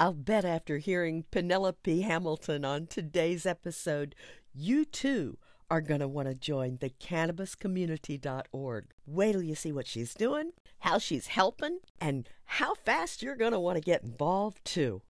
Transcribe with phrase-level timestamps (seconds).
[0.00, 4.14] I'll bet after hearing Penelope Hamilton on today's episode,
[4.54, 5.38] you too
[5.72, 8.84] are going to want to join the cannabiscommunity.org.
[9.08, 13.50] Wait till you see what she's doing, how she's helping, and how fast you're going
[13.50, 15.02] to want to get involved too.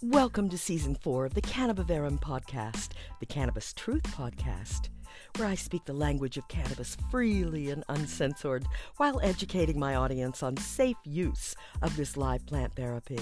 [0.00, 4.90] Welcome to season four of the Cannabivarum podcast, the Cannabis Truth podcast,
[5.38, 8.66] where I speak the language of cannabis freely and uncensored
[8.96, 13.20] while educating my audience on safe use of this live plant therapy.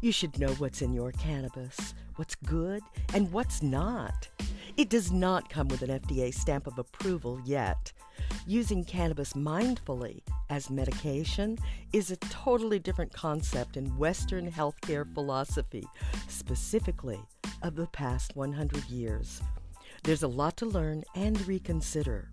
[0.00, 2.82] You should know what's in your cannabis, what's good,
[3.14, 4.28] and what's not.
[4.76, 7.92] It does not come with an FDA stamp of approval yet.
[8.44, 11.56] Using cannabis mindfully as medication
[11.92, 15.86] is a totally different concept in Western healthcare philosophy,
[16.26, 17.20] specifically
[17.62, 19.40] of the past 100 years.
[20.02, 22.30] There's a lot to learn and reconsider.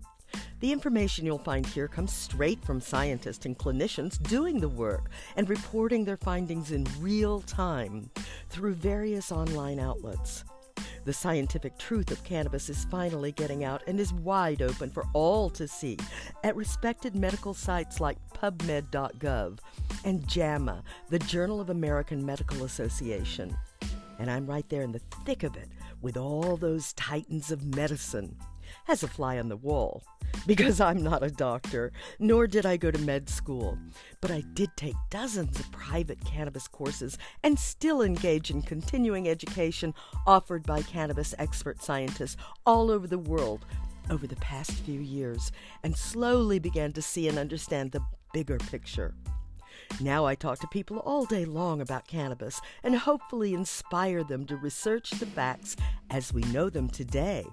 [0.60, 5.48] The information you'll find here comes straight from scientists and clinicians doing the work and
[5.48, 8.10] reporting their findings in real time
[8.48, 10.44] through various online outlets.
[11.04, 15.50] The scientific truth of cannabis is finally getting out and is wide open for all
[15.50, 15.98] to see
[16.42, 19.58] at respected medical sites like PubMed.gov
[20.04, 23.56] and JAMA, the Journal of American Medical Association.
[24.18, 25.68] And I'm right there in the thick of it
[26.00, 28.36] with all those titans of medicine
[28.88, 30.02] as a fly on the wall
[30.46, 33.78] because I'm not a doctor, nor did I go to med school.
[34.20, 39.94] But I did take dozens of private cannabis courses and still engage in continuing education
[40.26, 43.64] offered by cannabis expert scientists all over the world
[44.10, 45.50] over the past few years
[45.82, 48.02] and slowly began to see and understand the
[48.32, 49.14] bigger picture.
[50.00, 54.56] Now I talk to people all day long about cannabis and hopefully inspire them to
[54.56, 55.76] research the facts
[56.10, 57.44] as we know them today.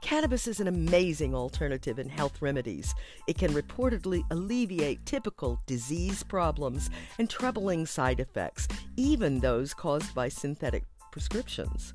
[0.00, 2.94] Cannabis is an amazing alternative in health remedies.
[3.26, 10.28] It can reportedly alleviate typical disease problems and troubling side effects, even those caused by
[10.28, 11.92] synthetic prescriptions.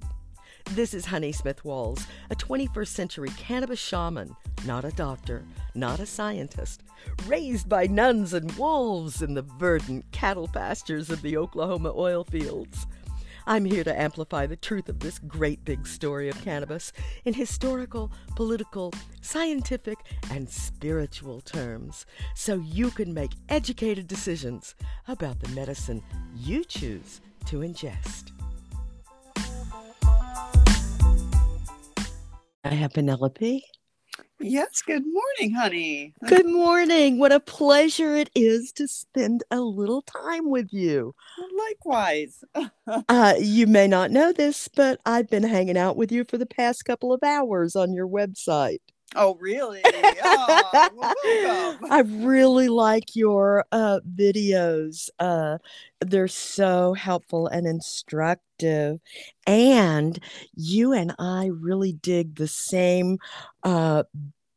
[0.71, 6.05] This is Honey Smith Walls, a 21st century cannabis shaman, not a doctor, not a
[6.05, 6.81] scientist,
[7.27, 12.87] raised by nuns and wolves in the verdant cattle pastures of the Oklahoma oil fields.
[13.47, 16.91] I'm here to amplify the truth of this great big story of cannabis
[17.23, 19.99] in historical, political, scientific,
[20.31, 24.73] and spiritual terms so you can make educated decisions
[25.07, 26.01] about the medicine
[26.35, 28.34] you choose to ingest.
[32.65, 33.63] I have Penelope.
[34.39, 36.15] Yes, good morning, honey.
[36.25, 37.19] Good morning.
[37.19, 41.13] What a pleasure it is to spend a little time with you.
[41.67, 42.43] Likewise.
[43.07, 46.47] uh, you may not know this, but I've been hanging out with you for the
[46.47, 48.79] past couple of hours on your website.
[49.15, 49.81] Oh, really?
[49.85, 55.09] Oh, I really like your uh, videos.
[55.19, 55.57] Uh,
[56.01, 58.99] they're so helpful and instructive.
[59.47, 60.19] And
[60.55, 63.17] you and I really dig the same
[63.63, 64.03] uh,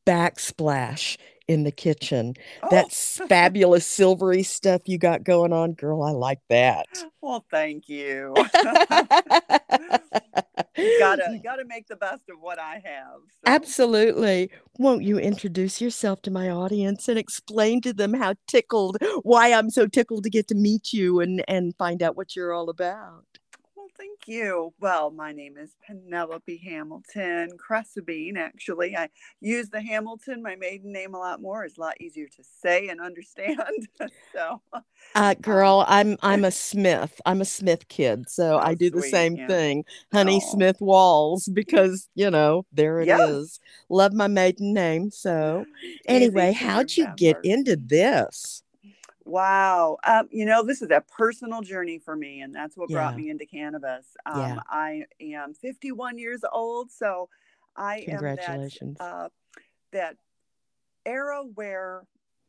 [0.07, 1.17] backsplash
[1.47, 2.35] in the kitchen.
[2.63, 2.69] Oh.
[2.71, 6.03] That's fabulous silvery stuff you got going on, girl.
[6.03, 6.87] I like that.
[7.21, 8.35] Well, thank you.
[10.99, 13.21] gotta gotta make the best of what I have.
[13.29, 13.43] so.
[13.47, 14.51] Absolutely.
[14.79, 19.71] Won't you introduce yourself to my audience and explain to them how tickled, why I'm
[19.71, 23.25] so tickled to get to meet you and, and find out what you're all about?
[24.09, 24.73] Thank you.
[24.81, 28.39] Well, my name is Penelope Hamilton Cressabine.
[28.39, 29.11] Actually, I
[29.41, 31.65] use the Hamilton, my maiden name, a lot more.
[31.65, 33.59] It's a lot easier to say and understand.
[34.33, 34.63] so,
[35.15, 37.21] Uh, girl, I'm I'm a Smith.
[37.27, 39.47] I'm a Smith kid, so Oh, I do the same yeah.
[39.47, 39.85] thing.
[40.11, 40.53] Honey Aw.
[40.53, 43.09] Smith Walls, because you know, there it is.
[43.09, 43.61] Yes.
[43.91, 45.11] Love my maiden name.
[45.11, 45.67] So
[46.07, 48.63] anyway, how'd you get into this?
[49.29, 49.99] Wow.
[50.05, 53.29] Um, you know, this is a personal journey for me, and that's what brought me
[53.29, 54.07] into cannabis.
[54.25, 54.59] Um, Yeah.
[54.69, 57.29] I am 51 years old, so
[57.77, 58.97] I am that, Congratulations.
[58.99, 59.29] uh,
[59.93, 60.17] that
[61.05, 62.05] era where,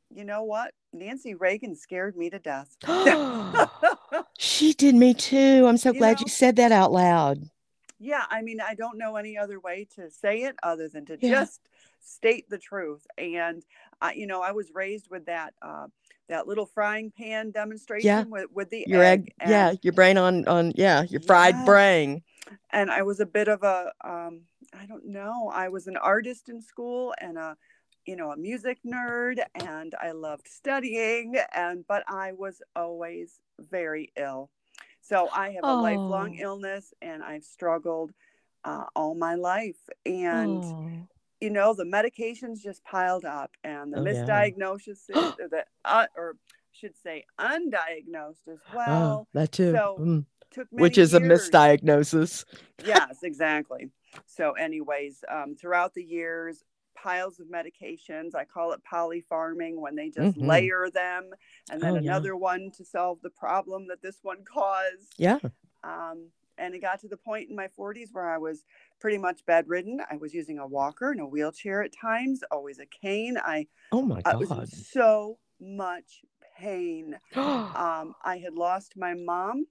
[0.10, 2.78] you know what, Nancy Reagan scared me to death.
[4.38, 5.66] she did me too.
[5.68, 6.26] I'm so You glad know?
[6.26, 7.50] you said that out loud.
[8.00, 11.18] yeah, I mean, I don't know any other way to say it other than to
[11.20, 11.42] Yeah.
[11.42, 11.60] just
[12.00, 13.06] state the truth.
[13.18, 13.64] And
[14.02, 15.88] I, you know, I was raised with that uh,
[16.30, 20.48] that little frying pan demonstration with with the Your egg, and- yeah, your brain on
[20.48, 21.66] on yeah, your fried Yes.
[21.66, 22.24] brain.
[22.72, 24.42] and I was a bit of a um
[24.74, 27.58] I don't know I was an artist in school and a
[28.06, 34.12] you know a music nerd and I loved studying and but I was always very
[34.16, 34.50] ill
[35.02, 36.44] so I have a lifelong Oh.
[36.44, 38.12] illness and I've struggled
[38.66, 41.08] uh, all my life and Oh.
[41.42, 44.14] You know, the medications just piled up and the Oh, yeah.
[44.14, 46.36] misdiagnosis, the, uh, or
[46.72, 49.72] should say undiagnosed as well Oh, well, that too.
[49.72, 50.26] so Mm.
[50.72, 52.44] Which is a misdiagnosis.
[52.84, 53.90] yes, exactly.
[54.26, 56.64] So, anyways, um, throughout the years,
[56.96, 58.36] piles of medications.
[58.36, 60.48] I call it polypharming when they just Mhm.
[60.48, 61.30] layer them,
[61.72, 62.00] and then Oh, yeah.
[62.00, 65.14] another one to solve the problem that this one caused.
[65.18, 65.40] Yeah.
[65.84, 68.64] Um, and it got to the point in my 40s where I was
[69.00, 70.00] pretty much bedridden.
[70.12, 73.38] I was using a walker and a wheelchair at times, always a cane.
[73.38, 74.50] I, Oh my god, I was
[74.92, 76.22] so much
[76.58, 77.18] pain.
[77.76, 79.66] Um, I had lost my mom.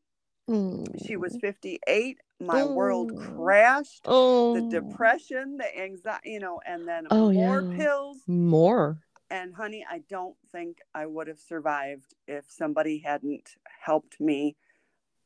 [1.06, 2.18] She was 58.
[2.40, 3.36] My world Mm.
[3.36, 4.04] crashed.
[4.06, 7.76] oh The depression, the anxiety, you know, and then Oh, more yeah.
[7.76, 8.18] pills.
[8.26, 8.98] more.
[9.30, 14.56] And honey, I don't think I would have survived if somebody hadn't helped me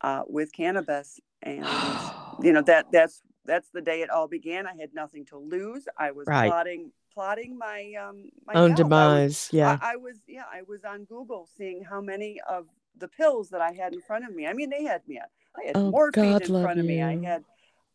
[0.01, 1.21] uh, with cannabis.
[1.43, 1.65] And
[2.43, 4.67] you know that that's that's the day it all began.
[4.67, 5.87] I had nothing to lose.
[5.99, 6.49] I was Right.
[6.49, 8.81] plotting plotting my um my Own health.
[8.93, 9.49] I was- demise.
[9.53, 9.79] Yeah.
[9.83, 12.65] I, I was yeah i was on google seeing how many of
[12.97, 15.67] the pills that i had in front of me i mean they had me i
[15.67, 17.45] had Oh, morphine God in front of me i had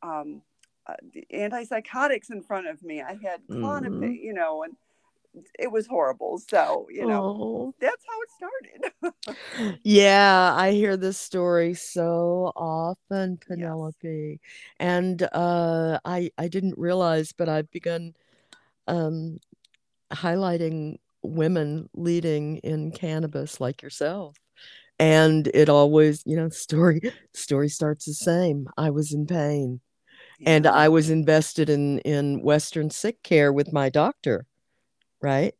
[0.04, 0.44] um
[0.86, 4.22] uh, the antipsychotics in front of me i had Klonopin, Mhm.
[4.22, 4.76] you know and
[5.60, 7.74] it was horrible so you know Oh.
[7.80, 9.14] that's how it started
[9.84, 14.40] Yeah, I hear this story so often, Penelope.
[14.80, 18.14] And uh I I didn't realize, but I've begun
[18.88, 19.40] um
[20.14, 24.38] highlighting women leading in cannabis like yourself.
[25.00, 27.02] And it always, you know, story
[27.34, 28.68] story starts the same.
[28.78, 29.82] I was in pain
[30.46, 34.46] and I was invested in in Western sick care with my doctor,
[35.22, 35.54] right?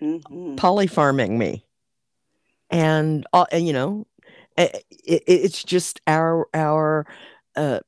[0.00, 0.56] Mhm.
[0.56, 1.64] polypharming me.
[2.70, 4.06] And uh, you know
[4.56, 7.06] it, it's just our our
[7.56, 7.80] uh,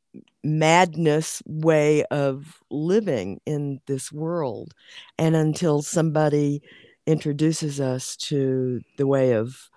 [0.42, 4.74] madness way of living in this world.
[5.18, 6.62] And until somebody
[7.06, 9.68] introduces us to the way of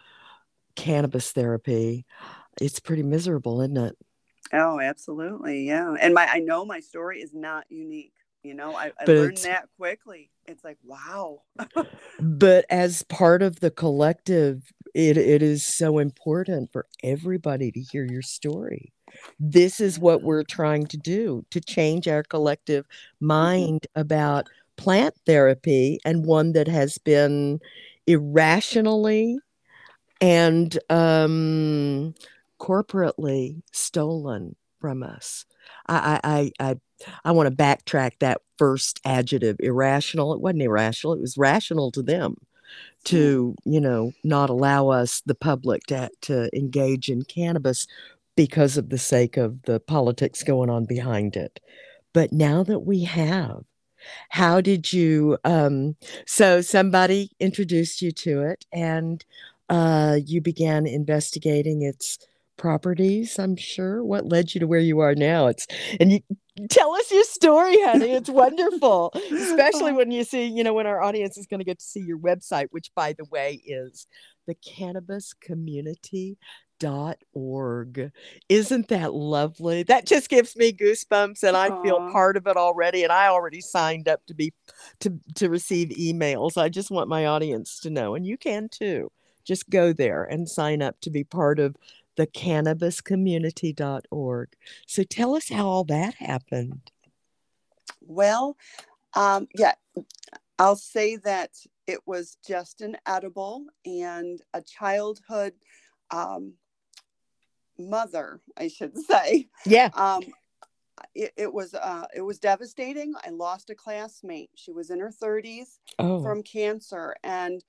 [0.76, 2.06] cannabis therapy
[2.62, 3.98] it's pretty miserable isn't it?
[4.54, 5.94] Oh absolutely yeah.
[6.00, 8.14] And my i know my story is not unique
[8.48, 10.30] you know i, I learned that quickly.
[10.48, 11.42] It's like wow.
[12.20, 18.06] But as part of the collective it, it is so important for everybody to hear
[18.06, 18.92] your story.
[19.40, 22.86] This is what we're trying to do to change our collective
[23.20, 24.48] mind about
[24.78, 27.60] plant therapy and one that has been
[28.08, 29.38] irrationally
[30.20, 32.16] and um,
[32.60, 34.56] corporately stolen
[34.88, 35.46] from us
[35.88, 36.76] I, I, I,
[37.26, 40.34] I want to backtrack that first adjective, irrational.
[40.34, 42.36] It wasn't irrational, it was rational to them
[43.06, 47.88] to, you know, not allow us, the public, to, to engage in cannabis
[48.36, 51.60] because of the sake of the politics going on behind it.
[52.14, 53.64] But now that we have,
[54.30, 55.96] how did you um
[56.26, 59.26] so somebody introduced you to it and
[59.70, 62.20] uh you began investigating its
[62.58, 65.48] properties i'm sure what led you to where you are now?
[65.48, 65.68] It's
[66.00, 66.20] and you
[66.70, 71.02] tell us your story honey it's wonderful especially when you see you know when our
[71.02, 74.08] audience is going to get to see your website which by the way is
[74.48, 76.38] the cannabis community
[76.80, 78.12] dot org.
[78.50, 79.84] Isn't that lovely?
[79.84, 83.62] That just gives me goosebumps and i feel part of it already and i already
[83.62, 84.54] signed up to be
[85.00, 86.58] to to receive emails.
[86.58, 89.12] I just want my audience to know and you can too.
[89.44, 91.76] Just go there and sign up to be part of
[92.18, 94.50] the cannabiscommunity.org
[94.86, 96.92] so tell us how all that happened
[98.02, 98.58] Well,
[99.14, 99.74] um, yeah,
[100.60, 101.52] I'll say that
[101.86, 105.54] it was just an edible and a childhood
[106.12, 106.54] um,
[107.78, 109.48] mother, I should say.
[109.66, 110.24] yeah Um,
[111.14, 113.14] it, it was uh, it was devastating.
[113.24, 114.50] I lost a classmate.
[114.56, 117.64] She was in her 30s oh from cancer, and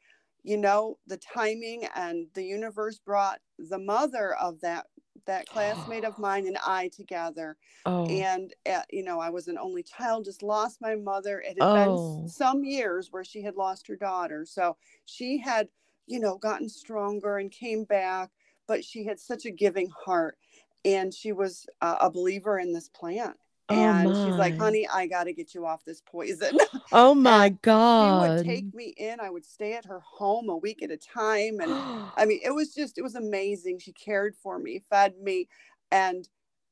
[0.48, 4.86] you know the timing and the universe brought the mother of that
[5.26, 7.58] that classmate of mine and I together.
[7.84, 8.06] Oh.
[8.06, 11.40] And uh, you know i was an only child just lost my mother.
[11.40, 11.74] It had Oh.
[11.74, 14.46] been some years where she had lost her daughter.
[14.46, 15.68] So she had
[16.06, 18.30] you know gotten stronger and came back
[18.66, 20.38] but she had such a giving heart.
[20.84, 23.36] And she was uh, a believer in this plant
[23.70, 26.56] Oh, and she's like honey i got to get you off this poison
[26.92, 28.00] oh my god!
[28.00, 30.96] she would take me in i would stay at her home a week at a
[30.96, 31.74] time and
[32.16, 33.78] I mean, it was just, it was amazing.
[33.78, 35.48] She cared for me, fed me,
[35.92, 36.28] and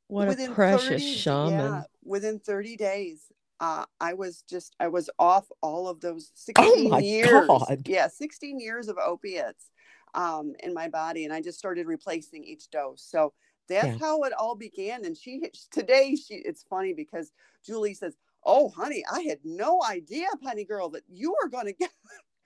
[0.08, 3.22] what a within precious 30 shaman Yeah, within 30 days,
[3.60, 7.48] uh, I was just, I was off all of those 16 Oh my years.
[7.48, 7.86] God.
[7.86, 9.70] Yeah, 16 years of opiates
[10.14, 11.24] um, in my body.
[11.24, 13.02] And I just started replacing each dose.
[13.02, 13.32] So
[13.68, 13.98] that's Yeah.
[13.98, 15.04] how it all began.
[15.04, 17.32] And she, today, she, it's funny because
[17.64, 21.72] Julie says, oh, honey, I had no idea, Penny Girl, that you were going to
[21.72, 21.90] get.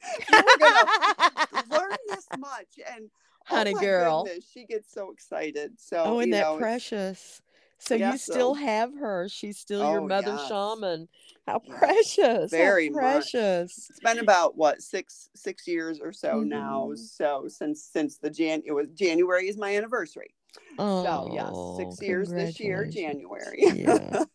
[0.30, 3.10] you were to learn this much and
[3.44, 7.42] honey oh girl goodness, she gets so excited so oh and that know, precious
[7.78, 10.48] so Yeah, you still so- have her she's still your Oh, mother yes.
[10.48, 11.08] shaman
[11.46, 13.32] how Yes, precious very how much.
[13.32, 16.98] precious it's been about what six six years or so now Mhm.
[16.98, 20.34] so since since the jan it was january is my anniversary
[20.78, 24.24] oh so yes six years this year january Yeah.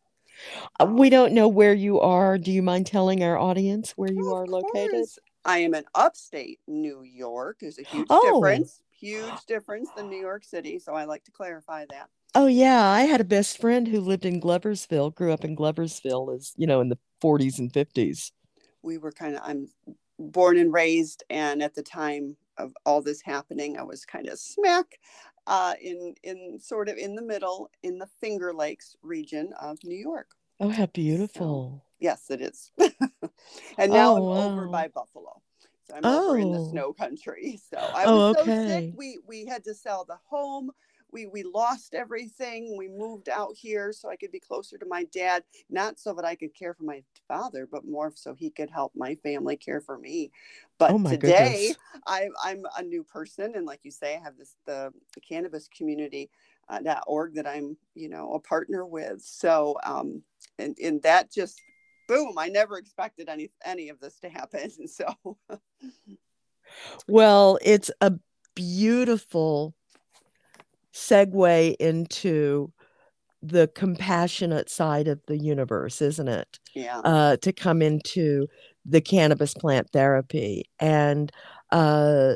[0.80, 4.28] Uh, we don't know where you are do you mind telling our audience where you
[4.28, 5.06] Of are located.
[5.46, 7.58] I am in upstate New York.
[7.62, 8.42] There's a huge Oh.
[8.42, 10.80] difference, huge difference than New York City.
[10.80, 12.10] So I like to clarify that.
[12.34, 16.36] Oh yeah, I had a best friend who lived in Gloversville, grew up in Gloversville
[16.36, 18.32] as, you know, in the 40s and 50s.
[18.82, 19.70] We were kind of, I'm
[20.20, 24.40] born and raised, and at the time of all this happening, I was kind of
[24.40, 24.98] smack
[25.48, 29.98] uh, in in sort of in the middle in the Finger Lakes region of New
[29.98, 30.32] York.
[30.60, 31.86] Oh, how beautiful.
[32.00, 32.72] Yes, it is.
[33.78, 35.42] and now Oh, I'm over by Buffalo.
[35.84, 36.70] So I'm over in the Oh.
[36.70, 37.60] snow country.
[37.72, 38.86] So I Oh, was so sick.
[38.92, 40.72] We we had to sell the home.
[41.16, 42.76] We we lost everything.
[42.78, 46.26] We moved out here so I could be closer to my dad, not so that
[46.26, 49.80] I could care for my father, but more so he could help my family care
[49.80, 50.32] for me.
[50.78, 51.74] But Oh, today.
[52.06, 55.70] I, I'm a new person, and like you say, I have this the, the cannabis
[55.70, 56.30] community
[56.68, 59.22] uh, that org that I'm you know a partner with.
[59.22, 60.22] So um,
[60.60, 61.62] and and that just
[62.10, 64.70] boom, I never expected any any of this to happen.
[64.88, 65.38] So
[67.08, 68.14] Well, it's a
[68.56, 69.76] beautiful
[70.96, 72.72] segue into
[73.44, 76.60] the compassionate side of the universe, isn't it?
[76.74, 78.48] yeah, uh, to come into
[78.86, 81.32] the cannabis plant therapy and
[81.72, 82.36] uh,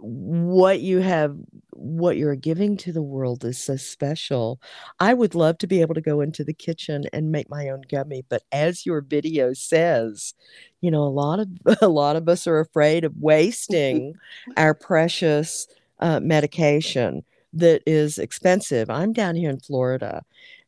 [0.00, 1.36] what you have
[1.72, 4.60] what you're giving to the world is so special.
[4.98, 7.82] I would love to be able to go into the kitchen and make my own
[7.90, 10.34] gummy but as your video says
[10.80, 11.48] you know a lot of
[11.82, 14.14] a lot of us are afraid of wasting
[14.56, 15.66] our precious
[16.00, 20.22] uh, medication that is expensive i'm down here in florida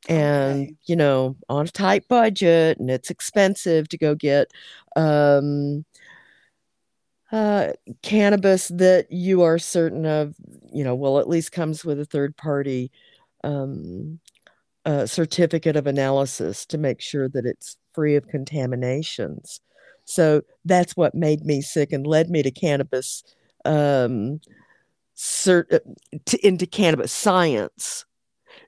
[0.08, 0.75] and Okay.
[0.87, 4.50] you know on a tight budget and it's expensive to go get
[4.96, 5.84] um
[7.32, 7.68] uh
[8.02, 10.34] cannabis that you are certain of
[10.72, 12.90] you know well at least comes with a third party
[13.44, 14.18] um
[14.87, 19.60] uh, certificate of analysis to make sure that it's free of contaminations
[20.06, 23.22] so that's what made me sick and led me to cannabis
[23.66, 24.40] um
[25.20, 25.78] cert- uh,
[26.24, 28.06] to, into cannabis science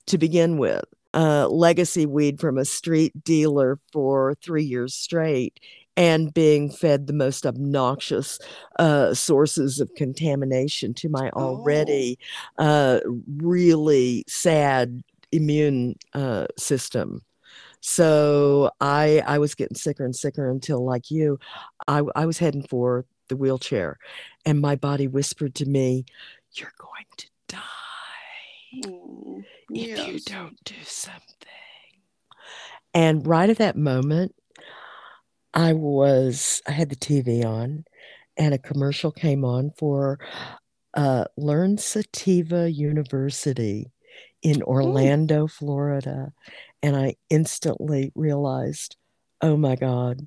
[0.07, 5.59] to begin with uh, legacy weed from a street dealer for three years straight
[5.97, 8.39] and being fed the most obnoxious
[8.79, 12.19] uh, sources of contamination to my already
[12.59, 13.01] uh,
[13.37, 17.23] really sad immune uh, system.
[17.81, 21.39] So I I was getting sicker and sicker until, like you,
[21.89, 23.99] I, I was heading for the wheelchair,
[24.47, 26.05] and my body whispered to me,
[26.55, 27.59] "You're going to die."
[28.85, 29.45] Mm,
[29.75, 31.49] if you don't do something.
[32.95, 34.35] And right at that moment,
[35.55, 37.85] I was, I had the TV on
[38.37, 40.19] and a commercial came on for
[40.95, 43.93] uh, Learn Sativa University
[44.43, 46.33] in Orlando, Florida.
[46.83, 48.97] And I instantly realized,
[49.41, 50.27] oh my God,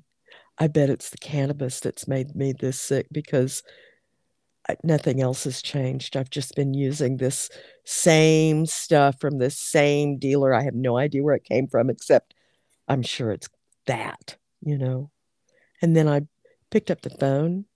[0.58, 3.70] I bet it's the cannabis that's made me this sick because I-
[4.84, 6.16] nothing else has changed.
[6.16, 7.50] I've just been using this
[7.84, 10.52] same stuff from the same dealer.
[10.54, 12.34] I have no idea where it came from, except
[12.88, 13.48] I'm sure it's
[13.86, 15.10] that, you know.
[15.82, 16.22] And then I
[16.70, 17.66] picked up the phone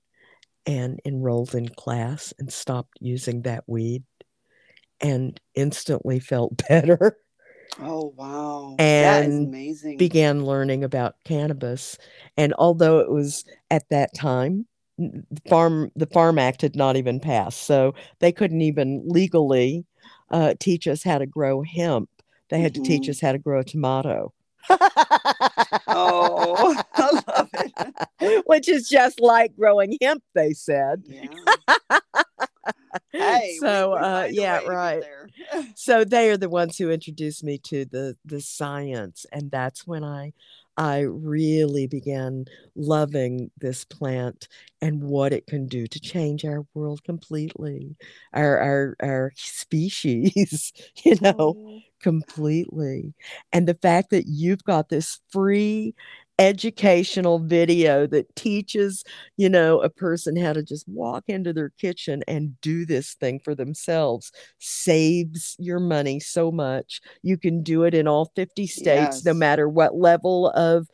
[0.67, 4.05] and enrolled in class and stopped using that weed
[5.01, 7.19] and instantly felt better.
[7.81, 9.99] Oh wow, that is And amazing.
[9.99, 11.99] began learning about cannabis.
[12.37, 14.67] And although it was at that time,
[15.49, 19.85] farm the Farm Act had not even passed, so they couldn't even legally
[20.31, 22.09] uh, teach us how to grow hemp.
[22.51, 23.11] They had to teach Mhm.
[23.11, 24.33] us how to grow a tomato.
[25.89, 28.43] Oh, I love it.
[28.47, 31.05] Which is just like growing hemp, they said.
[31.09, 31.29] Yeah.
[33.13, 35.05] Hey, so uh, yeah, way to get right.
[35.75, 40.05] so they are the ones who introduced me to the the science and that's when
[40.05, 40.33] i
[40.81, 42.47] i really began
[42.77, 44.49] loving this plant
[44.83, 47.97] and what it can do to change our world completely
[48.35, 50.73] our our our species
[51.05, 53.15] you know Oh, completely.
[53.53, 55.95] And the fact that you've got this free
[56.41, 59.05] educational video that teaches,
[59.37, 63.39] you know, a person how to just walk into their kitchen and do this thing
[63.39, 67.03] for themselves saves your money so much.
[67.23, 69.25] You can do it in all 50 states, yes.
[69.25, 70.89] no matter what level of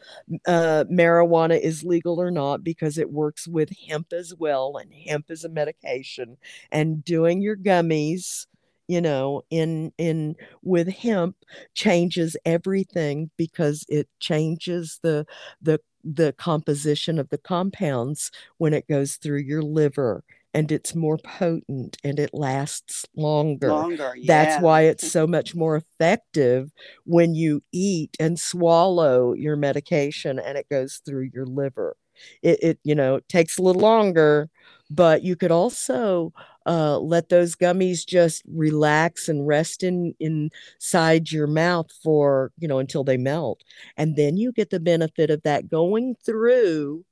[0.46, 4.76] uh, marijuana is legal or not, because it works with hemp as well.
[4.76, 6.38] And hemp is a medication.
[6.72, 8.46] And doing your gummies
[8.88, 11.36] you know in in with hemp
[11.74, 15.26] changes everything because it changes the
[15.60, 20.22] the the composition of the compounds when it goes through your liver
[20.54, 23.70] and it's more potent and it lasts longer.
[23.72, 24.26] Longer, yeah.
[24.26, 26.70] That's why it's so much more effective
[27.04, 31.96] when you eat and swallow your medication and it goes through your liver.
[32.42, 34.48] It, it you know, takes a little longer,
[34.90, 36.32] but you could also
[36.66, 42.78] uh, let those gummies just relax and rest in inside your mouth for you know
[42.78, 43.62] until they melt.
[43.96, 47.04] And then you get the benefit of that going through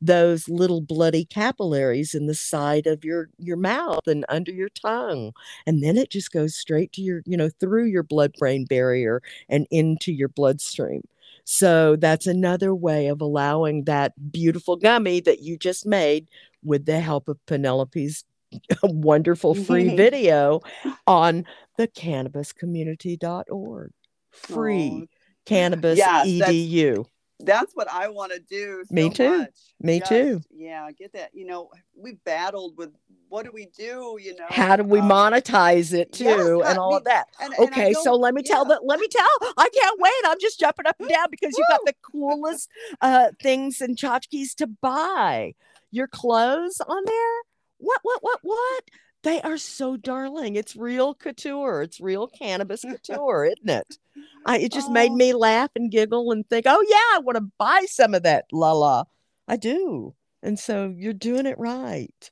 [0.00, 5.32] those little bloody capillaries in the side of your your mouth and under your tongue.
[5.66, 9.22] And then it just goes straight to your you know through your blood brain barrier
[9.48, 11.02] and into your bloodstream.
[11.44, 16.28] So that's another way of allowing that beautiful gummy that you just made
[16.62, 18.24] with the help of Penelope's
[18.82, 20.60] wonderful free video
[21.06, 23.90] on the cannabiscommunity.org.
[24.30, 25.06] Free oh,
[25.44, 26.96] cannabis yes, edu.
[26.96, 28.84] That's, that's, what I want to do.
[28.86, 29.38] So Me too.
[29.38, 29.50] Much.
[29.80, 30.40] Me Just, too.
[30.50, 31.30] Yeah, get that.
[31.34, 32.90] You know, we battled with
[33.28, 34.18] what do we do?
[34.20, 37.28] You know, how do we um, monetize it too, yes, and all of that.
[37.40, 38.54] And, okay, and so let me yeah.
[38.54, 38.84] tell that.
[38.84, 39.26] Let me tell.
[39.56, 40.12] I can't wait.
[40.26, 42.68] I'm just jumping up and down because you got the coolest
[43.00, 45.54] uh, things and tchotchkes to buy.
[45.90, 47.42] Your clothes on there
[47.82, 48.84] what, what, what, what?
[49.22, 50.56] They are so darling.
[50.56, 51.82] It's real couture.
[51.82, 53.98] It's real cannabis couture, isn't it?
[54.44, 54.92] I, it just oh.
[54.92, 58.24] made me laugh and giggle and think, oh, yeah, I want to buy some of
[58.24, 58.46] that.
[58.52, 59.04] La la.
[59.46, 60.14] I do.
[60.42, 62.30] And so you're doing it right.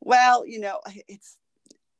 [0.00, 1.36] Well, you know, it's,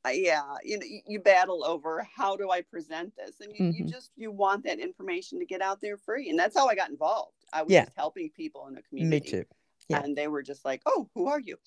[0.05, 3.41] uh, yeah, you know, you, you, battle over how do I present this?
[3.41, 3.83] And you, mm-hmm.
[3.83, 6.29] you just, you want that information to get out there free.
[6.29, 7.33] And that's how I got involved.
[7.51, 7.83] I was yeah.
[7.83, 9.25] just helping people in the community.
[9.25, 9.45] Me too
[9.89, 10.01] yeah.
[10.03, 11.57] and they were just like, "Oh, who are you?"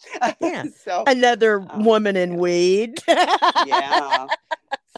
[0.41, 0.65] Yeah.
[0.85, 2.39] so another um, woman in yeah.
[2.39, 2.95] weed.
[3.09, 4.27] yeah.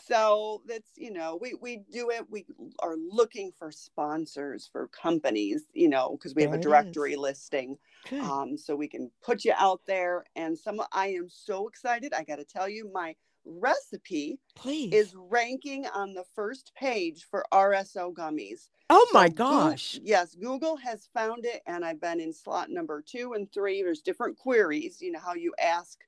[0.07, 2.27] So that's you know we we do it.
[2.29, 2.45] We
[2.81, 7.79] are looking for sponsors for companies, you know, because we have a directory listing,
[8.21, 10.25] um, so we can put you out there.
[10.37, 12.13] And some I am so excited.
[12.13, 14.93] I got to tell you, my recipe Please.
[14.93, 18.69] is ranking on the first page for RSO gummies.
[18.91, 19.95] Oh so my gosh.
[19.95, 23.83] Google, yes, Google has found it, and I've been in slot number two and three.
[23.83, 25.99] There's different queries, you know, how you ask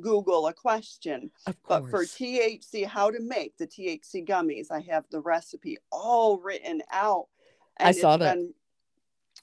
[0.00, 1.30] Google a question.
[1.68, 6.82] But for THC, how to make the THC gummies, I have the recipe all written
[6.92, 7.26] out.
[7.78, 8.36] I saw that.
[8.36, 8.54] Been,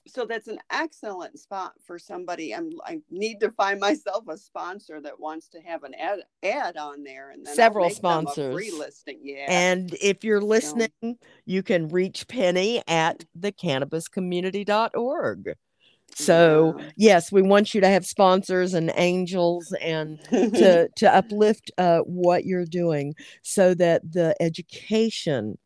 [0.05, 2.53] so that's an excellent spot for somebody.
[2.53, 6.77] I'm I need to find myself a sponsor that wants to have an ad ad
[6.77, 9.21] on there and several sponsors free listing.
[9.23, 9.45] Yeah.
[9.47, 11.17] And if you're listening, so.
[11.45, 15.55] you can reach Penny at thecannabiscommunity.org.
[16.15, 16.91] So yeah.
[16.95, 22.45] yes, we want you to have sponsors and angels and to to uplift uh, what
[22.45, 25.57] you're doing so that the education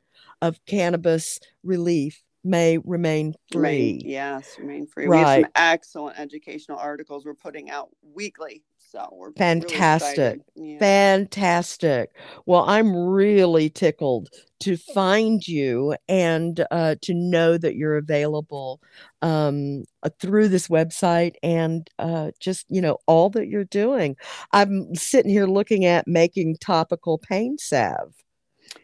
[0.41, 3.62] of cannabis relief may remain free.
[3.62, 5.08] Remain, yes, remain free.
[5.08, 5.20] Right.
[5.20, 8.64] We have some excellent educational articles we're putting out weekly.
[8.90, 10.40] So we're fantastic.
[10.56, 10.80] Really yeah.
[10.80, 12.12] Fantastic.
[12.46, 14.30] Well, I'm really tickled
[14.62, 18.80] to find you and uh, to know that you're available
[19.22, 24.16] um, uh, through this website and uh, just, you know, all that you're doing.
[24.54, 28.14] I'm sitting here looking at making topical pain salve.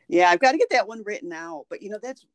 [0.08, 1.66] Yeah, I've got to get that one written out.
[1.70, 2.26] But you know, that's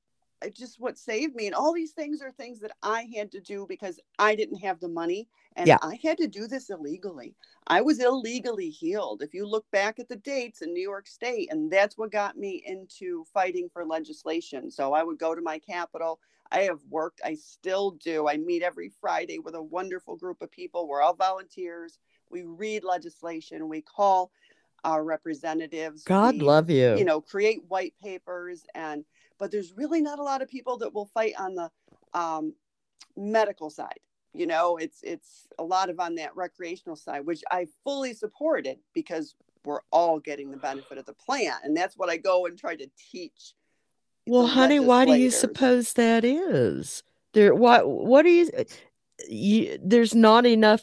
[0.55, 3.67] just what saved me and all these things are things that i had to do
[3.69, 5.79] because i didn't have the money and yeah.
[5.83, 7.35] i had to do this illegally.
[7.67, 9.21] I was illegally healed.
[9.23, 12.37] If you look back at the dates in new york state and that's what got
[12.37, 14.71] me into fighting for legislation.
[14.71, 16.21] So i would go to my capital
[16.53, 18.29] i have worked i still do.
[18.29, 20.89] I meet every friday with a wonderful group of people.
[20.89, 21.99] We're all volunteers.
[22.31, 23.69] We read legislation.
[23.69, 24.31] We call
[24.85, 26.05] our representatives.
[26.05, 26.97] God we, love you.
[26.97, 29.05] you know create white papers and
[29.39, 31.71] but there's really not a lot of people that will fight on the
[32.15, 32.55] um,
[33.17, 34.01] medical side
[34.35, 34.77] you know?
[34.77, 39.81] It's it's a lot of on that recreational side which i fully supported because we're
[39.91, 42.89] all getting the benefit of the plant and that's what i go and try to
[43.11, 43.55] teach
[44.27, 47.03] well honey why do you suppose that is?
[47.35, 48.51] There what what do you,
[49.29, 50.83] you there's not enough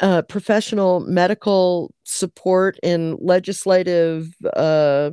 [0.00, 5.10] uh, professional medical support in legislative uh,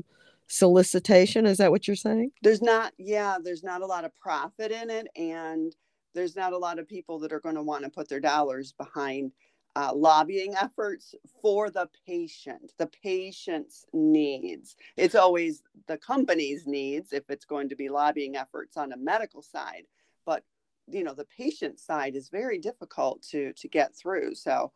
[0.50, 4.72] solicitation is that what you're saying there's not yeah there's not a lot of profit
[4.72, 5.76] in it and
[6.14, 8.74] there's not a lot of people that are going to want to put their dollars
[8.74, 9.32] behind
[9.76, 14.76] uh, lobbying efforts for the patient, the patient's needs.
[14.98, 19.42] It's always the company's needs if it's going to be lobbying efforts on a medical
[19.42, 19.84] side,
[20.26, 20.44] but
[20.88, 24.34] you know the patient side is very difficult to to get through.
[24.36, 24.72] So,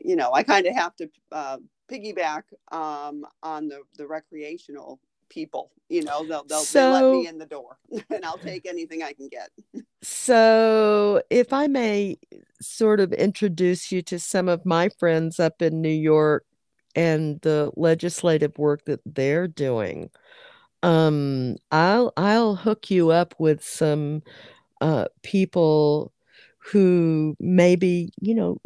[0.00, 1.58] you know, I kind of have to uh,
[1.90, 5.70] piggyback um, on the the recreational people.
[5.88, 7.78] You know, they'll they'll, so, they let me in the door,
[8.10, 9.50] and I'll take anything I can get.
[10.02, 12.18] so, if I may,
[12.60, 16.44] sort of introduce you to some of my friends up in New York
[16.94, 20.10] and the legislative work that they're doing.
[20.82, 24.22] Um, I'll I'll hook you up with some
[24.80, 26.12] uh, people
[26.58, 28.58] who maybe you know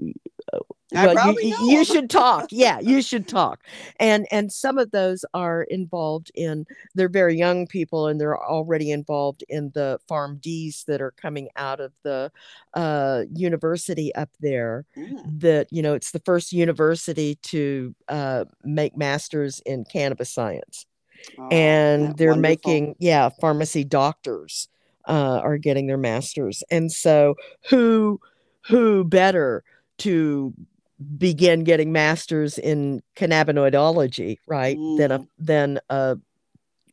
[0.93, 2.49] well, you, you, should talk.
[2.51, 3.65] Yeah, you should talk.
[3.99, 8.91] And and some of those are involved in they're very young people and they're already
[8.91, 12.31] involved in the PharmD's that are coming out of the
[12.75, 14.85] uh, university up there.
[14.97, 15.41] Mm.
[15.41, 20.87] That you know, it's the first university to uh, make masters in cannabis science.
[21.39, 22.41] Oh, and they're wonderful.
[22.41, 24.69] making yeah, pharmacy doctors
[25.09, 26.63] uh, are getting their masters.
[26.71, 27.35] And so
[27.69, 28.21] who
[28.67, 29.65] who better
[29.99, 30.55] to
[31.03, 34.77] begin getting masters in cannabinoidology, right?
[34.77, 34.99] Mm.
[34.99, 36.19] Than a than a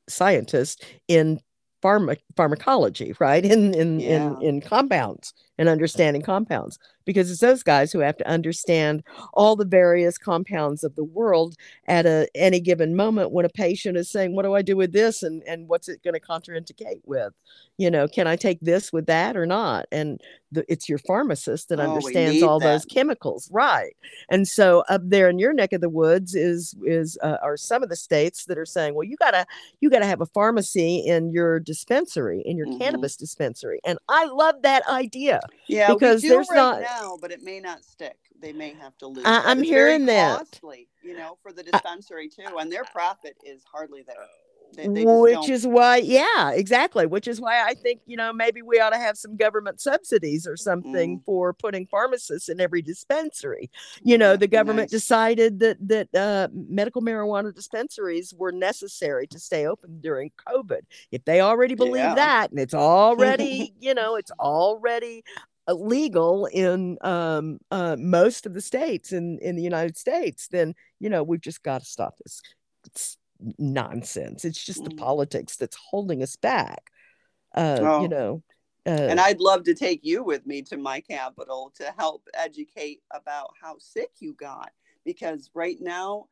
[0.08, 1.40] scientist in
[1.84, 3.44] pharma, pharmacology, right?
[3.46, 4.28] In in, yeah.
[4.28, 9.56] in in compounds and understanding compounds because it's those guys who have to understand all
[9.56, 11.56] the various compounds of the world
[11.88, 14.92] at a, any given moment when a patient is saying what do i do with
[14.92, 15.24] this?
[15.24, 17.34] And, and what's it going to contraindicate with?
[17.78, 19.88] You know can i take this with that or not?
[19.92, 20.20] And
[20.52, 22.66] the, it's your pharmacist that oh, understands all that.
[22.66, 23.96] those chemicals right.
[24.30, 27.84] And so up there in your neck of the woods is is uh, are some
[27.84, 29.46] of the states that are saying well you gotta
[29.80, 32.80] you gotta have a pharmacy in your dispensary in your mm-hmm.
[32.80, 33.80] cannabis dispensary.
[33.84, 37.84] And i love that idea yeah because there's right not now, but it may not
[37.84, 38.18] stick.
[38.42, 39.26] They may have to lose.
[39.26, 40.40] I, am hearing that.
[40.40, 44.28] Costly, you know, for the dispensary too, and their profit is hardly there.
[44.76, 45.50] They, they which don't...
[45.50, 47.06] is why, yeah, exactly.
[47.06, 50.46] Which is why I think you know maybe we ought to have some government subsidies
[50.48, 51.26] or something mm.
[51.26, 53.70] for putting pharmacists in every dispensary.
[54.04, 55.02] You know, the government nice.
[55.02, 60.82] decided that that uh, medical marijuana dispensaries were necessary to stay open during COVID.
[61.12, 62.16] If they already believe yeah.
[62.16, 65.24] that, and it's already you know it's already
[65.74, 71.10] legal in um, uh, most of the states in, in the United States, then, you
[71.10, 72.42] know, we've just got to stop this.
[72.86, 73.18] It's
[73.58, 74.46] nonsense.
[74.46, 74.98] It's just the mm.
[74.98, 76.92] politics that's holding us back.
[77.56, 78.02] Uh, oh.
[78.04, 78.44] You know,
[78.86, 83.02] uh, and I'd love to take you with me to my capital to help educate
[83.12, 84.72] about how sick you got
[85.06, 86.26] because right now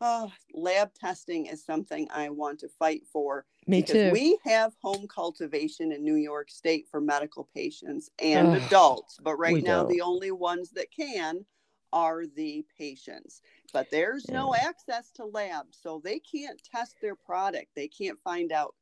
[0.00, 3.44] oh, lab testing is something I want to fight for.
[3.66, 4.10] Me too.
[4.12, 9.62] We have home cultivation in New York State for medical patients and adults, but right
[9.62, 9.90] now don't.
[9.90, 11.44] the only ones that can
[11.92, 13.42] are the patients.
[13.72, 14.36] But there's yeah.
[14.36, 17.68] no access to labs, so they can't test their product.
[17.76, 18.74] They can't find out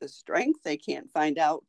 [0.00, 0.60] the strength.
[0.62, 1.64] They can't find out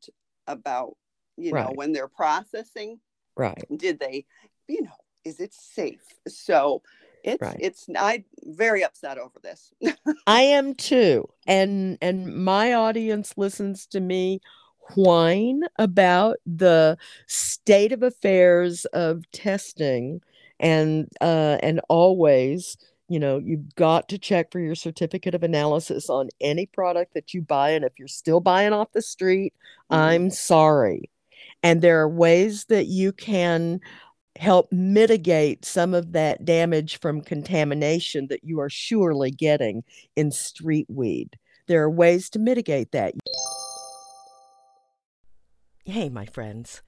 [0.46, 0.96] about,
[1.36, 1.66] you right.
[1.66, 3.00] know, when they're processing.
[3.36, 3.64] Right.
[3.76, 4.26] Did they,
[4.68, 4.90] you know,
[5.24, 6.02] is it safe?
[6.26, 6.82] So
[7.24, 7.56] it's right.
[7.60, 9.72] it's i'm very upset over this
[10.26, 14.40] i am too and and my audience listens to me
[14.94, 20.20] whine about the state of affairs of testing
[20.60, 22.76] and uh and always
[23.08, 27.34] you know you've got to check for your certificate of analysis on any product that
[27.34, 29.52] you buy and if you're still buying off the street
[29.90, 30.02] mm-hmm.
[30.02, 31.10] i'm sorry
[31.62, 33.80] and there are ways that you can
[34.36, 39.82] help mitigate some of that damage from contamination that you are surely getting
[40.16, 41.36] in street weed.
[41.66, 43.14] There are ways to mitigate that.
[45.84, 46.82] Hey, my friends.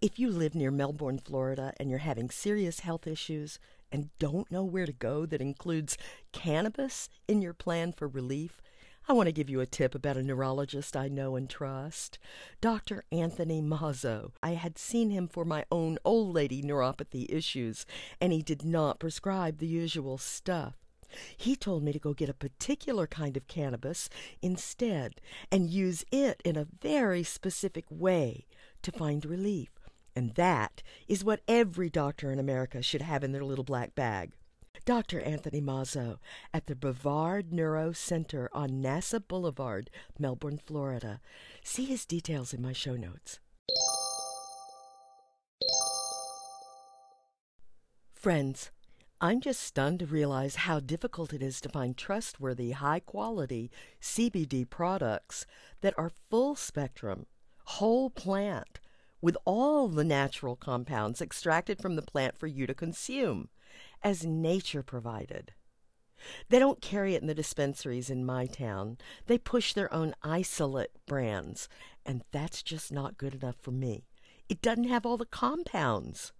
[0.00, 3.58] If you live near Melbourne, Florida, and you're having serious health issues
[3.90, 5.96] and don't know where to go that includes
[6.32, 8.60] cannabis in your plan for relief,
[9.06, 12.18] I want to give you a tip about a neurologist I know and trust,
[12.62, 13.04] Dr.
[13.12, 14.32] Anthony Mazzo.
[14.42, 17.84] I had seen him for my own old lady neuropathy issues,
[18.18, 20.76] and he did not prescribe the usual stuff.
[21.36, 24.08] He told me to go get a particular kind of cannabis
[24.40, 25.20] instead
[25.52, 28.46] and use it in a very specific way
[28.80, 29.68] to find relief.
[30.16, 34.32] And that is what every doctor in America should have in their little black bag.
[34.84, 35.20] Dr.
[35.20, 36.18] Anthony Mazzo
[36.52, 41.20] at the Brevard Neuro Center on NASA Boulevard, Melbourne, Florida.
[41.62, 43.38] See his details in my show notes.
[48.12, 48.70] Friends,
[49.20, 53.70] I'm just stunned to realize how difficult it is to find trustworthy, high quality
[54.02, 55.46] CBD products
[55.80, 57.26] that are full spectrum,
[57.64, 58.80] whole plant,
[59.22, 63.48] with all the natural compounds extracted from the plant for you to consume,
[64.02, 65.52] as nature provided.
[66.48, 68.98] They don't carry it in the dispensaries in my town.
[69.26, 71.68] They push their own isolate brands,
[72.06, 74.04] and that's just not good enough for me.
[74.48, 76.32] It doesn't have all the compounds.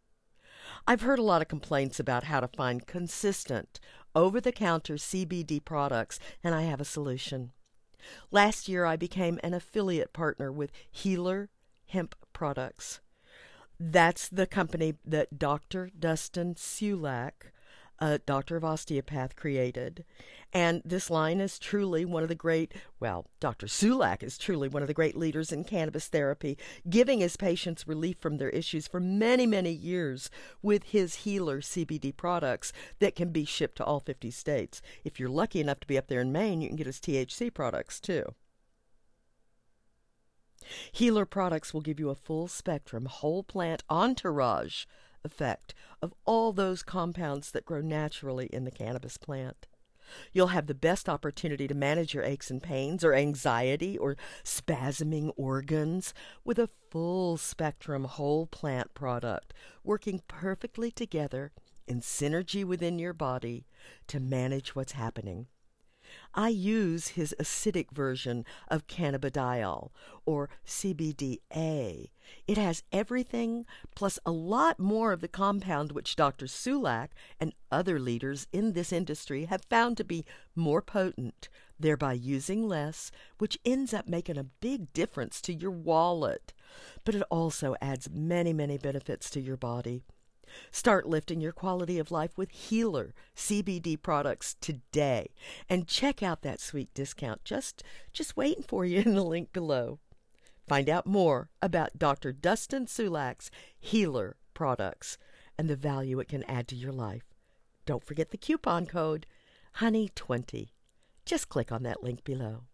[0.86, 3.80] I've heard a lot of complaints about how to find consistent,
[4.14, 7.52] over the counter CBD products, and I have a solution.
[8.30, 11.50] Last year, I became an affiliate partner with Healer
[11.86, 13.00] Hemp Products.
[13.78, 15.90] That's the company that Dr.
[15.98, 17.52] Dustin Sulak
[17.98, 20.04] a doctor of osteopath created.
[20.52, 23.66] And this line is truly one of the great, well, Dr.
[23.66, 26.58] Sulak is truly one of the great leaders in cannabis therapy,
[26.88, 30.30] giving his patients relief from their issues for many, many years
[30.62, 34.80] with his healer CBD products that can be shipped to all 50 states.
[35.04, 37.52] If you're lucky enough to be up there in Maine, you can get his THC
[37.52, 38.34] products too.
[40.92, 44.84] Healer products will give you a full spectrum, whole plant entourage
[45.24, 49.66] effect of all those compounds that grow naturally in the cannabis plant.
[50.32, 55.32] You'll have the best opportunity to manage your aches and pains or anxiety or spasming
[55.36, 56.12] organs
[56.44, 61.52] with a full spectrum whole plant product working perfectly together
[61.86, 63.66] in synergy within your body
[64.06, 65.46] to manage what's happening.
[66.34, 69.90] I use his acidic version of cannabidiol,
[70.26, 72.10] or CBDA.
[72.46, 76.46] It has everything plus a lot more of the compound which Dr.
[76.46, 80.24] Sulak and other leaders in this industry have found to be
[80.54, 81.48] more potent,
[81.78, 86.52] thereby using less, which ends up making a big difference to your wallet.
[87.04, 90.04] But it also adds many, many benefits to your body.
[90.70, 95.30] Start lifting your quality of life with Healer CBD products today
[95.68, 99.98] and check out that sweet discount just just waiting for you in the link below.
[100.66, 102.32] Find out more about Dr.
[102.32, 105.18] Dustin Sulak's Healer products
[105.58, 107.24] and the value it can add to your life.
[107.86, 109.26] Don't forget the coupon code
[109.78, 110.68] HONEY20.
[111.24, 112.64] Just click on that link below.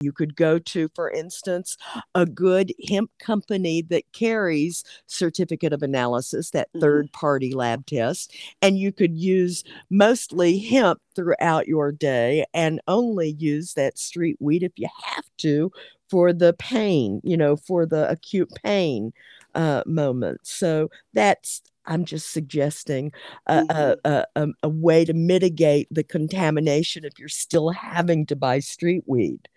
[0.00, 1.76] You could go to, for instance,
[2.14, 6.80] a good hemp company that carries certificate of analysis, that mm-hmm.
[6.80, 13.32] third party lab test, and you could use mostly hemp throughout your day and only
[13.38, 15.70] use that street weed if you have to
[16.10, 19.12] for the pain, you know, for the acute pain
[19.54, 20.40] uh, moment.
[20.42, 23.12] So that's I'm just suggesting
[23.46, 23.98] a, mm-hmm.
[24.04, 29.04] a, a, a, way to mitigate the contamination if you're still having to buy street
[29.06, 29.48] weed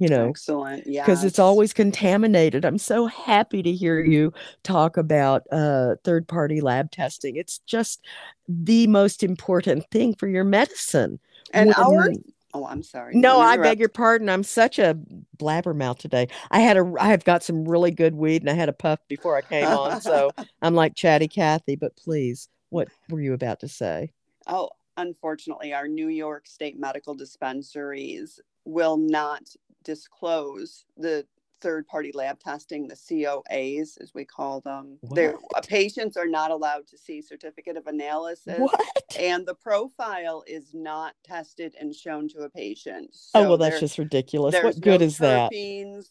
[0.00, 2.64] you know excellent yeah because it's always contaminated.
[2.64, 4.32] I'm so happy to hear you
[4.62, 7.36] talk about uh, third party lab testing.
[7.36, 8.04] It's just
[8.48, 11.20] the most important thing for your medicine.
[11.52, 12.08] And when, our
[12.54, 14.28] oh i'm sorry no i beg your pardon.
[14.28, 14.98] I'm such a
[15.36, 16.28] blabbermouth today.
[16.50, 19.00] I had a i have got some really good weed and i had a puff
[19.06, 20.30] before i came on so
[20.62, 24.12] i'm like chatty cathy but please what were you about to say?
[24.46, 29.42] Oh unfortunately our new york state medical dispensaries will not
[29.84, 31.26] disclose the
[31.60, 34.98] third party lab testing, the COAs, as we call them.
[35.10, 38.58] Their uh, patients are not allowed to see certificate of analysis.
[38.58, 38.80] What?
[39.18, 43.10] And the profile is not tested and shown to a patient.
[43.12, 44.54] So oh, well, that's just ridiculous.
[44.62, 45.50] What good no is that?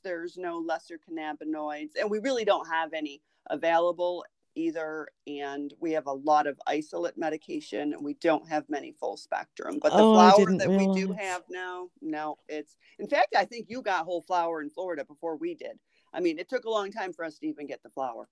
[0.03, 4.23] There's no lesser cannabinoids, and we really don't have any available
[4.55, 9.17] either and we have a lot of isolate medication and we don't have many full
[9.17, 10.88] spectrum but the oh, flower that realize.
[10.88, 14.69] we do have now no it's in fact i think you got whole flower in
[14.69, 15.79] florida before we did.
[16.13, 18.27] I mean it took a long time for us to even get the flower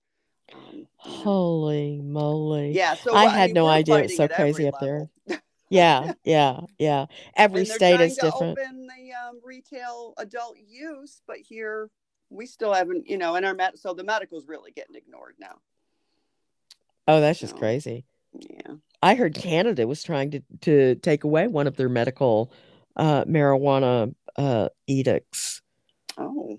[0.54, 2.72] um, holy moly.
[2.72, 5.08] Yeah so i had I mean, no idea it's so crazy up there.
[5.68, 7.06] yeah yeah yeah.
[7.36, 8.58] Every state is different.
[8.58, 11.90] open the um, retail adult use but here
[12.30, 15.56] we still haven't you know and our med so the medical's really getting ignored now
[17.08, 18.04] Oh, that's just so, crazy.
[18.38, 18.74] Yeah.
[19.02, 22.52] I heard Canada was trying to, to take away one of their medical
[22.96, 25.62] uh, marijuana uh, edicts.
[26.16, 26.58] Oh.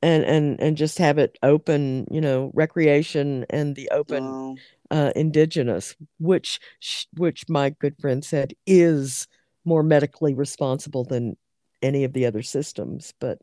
[0.00, 4.56] And, and and just have it open, you know, recreation and the open oh.
[4.92, 6.60] uh, indigenous, which
[7.16, 9.26] which my good friend said is
[9.64, 11.36] more medically responsible than
[11.82, 13.12] any of the other systems.
[13.18, 13.40] But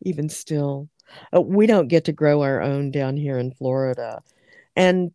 [0.00, 0.88] even still,
[1.36, 4.22] uh, we don't get to grow our own down here in Florida,
[4.74, 5.12] and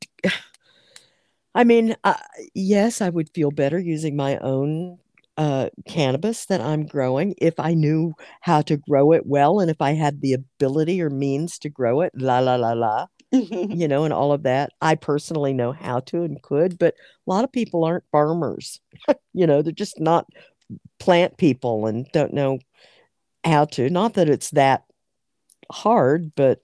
[1.55, 2.15] I mean, uh,
[2.53, 4.99] yes, I would feel better using my own
[5.37, 9.81] uh, cannabis that I'm growing if I knew how to grow it well and if
[9.81, 12.13] I had the ability or means to grow it.
[12.15, 13.07] La la la la.
[13.31, 14.71] you know, and all of that.
[14.81, 16.93] I personally know how to and could, but
[17.27, 18.79] a lot of people aren't farmers.
[19.33, 20.27] you know, they're just not
[20.99, 22.59] plant people and don't know
[23.45, 23.89] how to.
[23.89, 24.85] Not that it's that
[25.71, 26.61] hard, but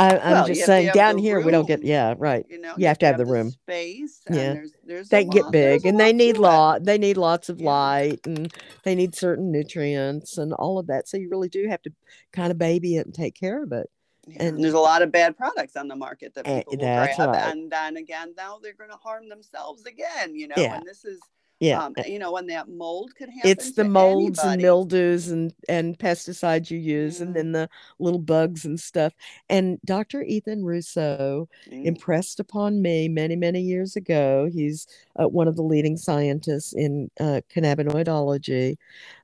[0.00, 2.46] I, I'm Well, just saying down here we don't get yeah right.
[2.48, 3.50] You know, You have to have the the room.
[3.50, 4.22] space.
[4.26, 4.52] And Yeah.
[4.54, 7.70] there's there's They get big and they need lot they need lots of Yeah.
[7.70, 8.52] light and
[8.84, 11.08] they need certain nutrients and all of that.
[11.08, 11.92] So you really do have to
[12.32, 13.90] kind of baby it and take care of it.
[14.26, 16.72] Yeah, and- and there's a lot of bad products on the market that Eh, people
[16.72, 17.52] will grab, right.
[17.52, 20.34] and then again, now they're going to harm themselves again.
[20.34, 20.76] You know, Yeah.
[20.76, 21.20] and this is,
[21.60, 21.84] Yeah.
[21.84, 23.50] um, you know, and that mold could happen.
[23.50, 27.68] it's the molds and mildews and and pesticides you use and then the
[27.98, 29.12] little bugs and stuff
[29.50, 31.86] and dr ethan russo Mm.
[31.86, 34.86] impressed upon me many many years ago he's
[35.20, 38.76] uh, one of the leading scientists in uh, cannabinoidology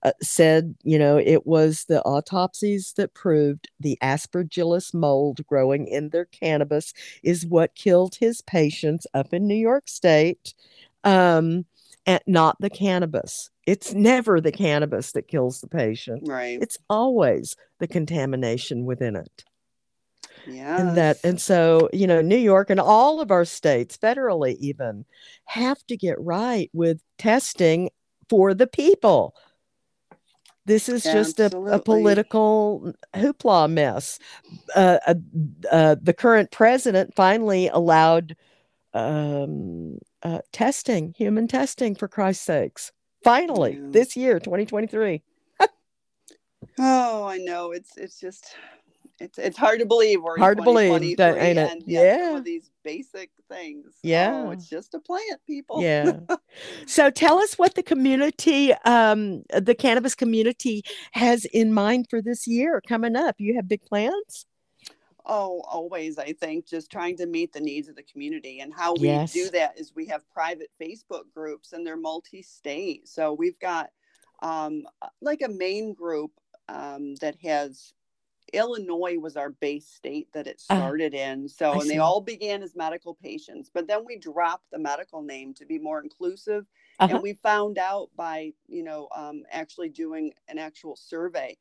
[0.02, 6.10] uh, said you know it was the autopsies that proved the aspergillus mold growing in
[6.10, 10.54] their cannabis is what killed his patients up in new york state
[11.04, 11.64] um,
[12.06, 13.50] and not the cannabis.
[13.66, 16.22] It's never the cannabis that kills the patient.
[16.26, 16.58] Right.
[16.62, 19.44] It's always the contamination within it.
[20.46, 20.80] Yeah.
[20.80, 25.04] And that and so, you know, New York and all of our states, federally even,
[25.46, 27.90] have to get right with testing
[28.28, 29.34] for the people.
[30.66, 34.18] This is just a, a political hoopla mess.
[34.74, 35.14] Uh, uh,
[35.70, 38.36] uh, the current president finally allowed
[38.92, 42.92] um, uh, testing, human testing, for Christ's sakes.
[43.22, 43.88] Finally, Yeah.
[43.90, 45.22] this year, 2023.
[46.78, 47.72] Oh, I know.
[47.72, 48.54] It's it's just
[49.18, 51.70] it's it's hard to believe we're Hard to believe that, ain't it?
[51.70, 52.38] and yet some Yeah.
[52.38, 53.94] of these basic things.
[54.02, 54.44] Yeah.
[54.46, 55.82] Oh, it's just a plant, people.
[55.82, 56.18] Yeah.
[56.86, 62.46] so tell us what the community, um, the cannabis community has in mind for this
[62.46, 63.36] year coming up.
[63.38, 64.46] You have big plans?
[65.28, 68.60] Oh, always, I think, just trying to meet the needs of the community.
[68.60, 69.32] And how we Yes.
[69.32, 73.08] do that is we have private Facebook groups and they're multi state.
[73.08, 73.90] So we've got
[74.40, 74.86] um,
[75.20, 76.30] like a main group
[76.68, 77.92] um, that has
[78.52, 81.48] Illinois was our base state that it Ah, started in.
[81.48, 81.88] So, I and see.
[81.88, 85.78] they all began as medical patients, but then we dropped the medical name to be
[85.78, 86.66] more inclusive.
[86.98, 87.14] Uh-huh.
[87.14, 91.56] And we found out by, you know, um, actually doing an actual survey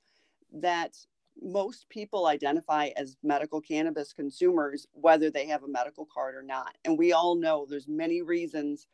[0.54, 0.95] that
[1.41, 6.75] most people identify as medical cannabis consumers whether they have a medical card or not
[6.85, 8.87] and we all know there's many reasons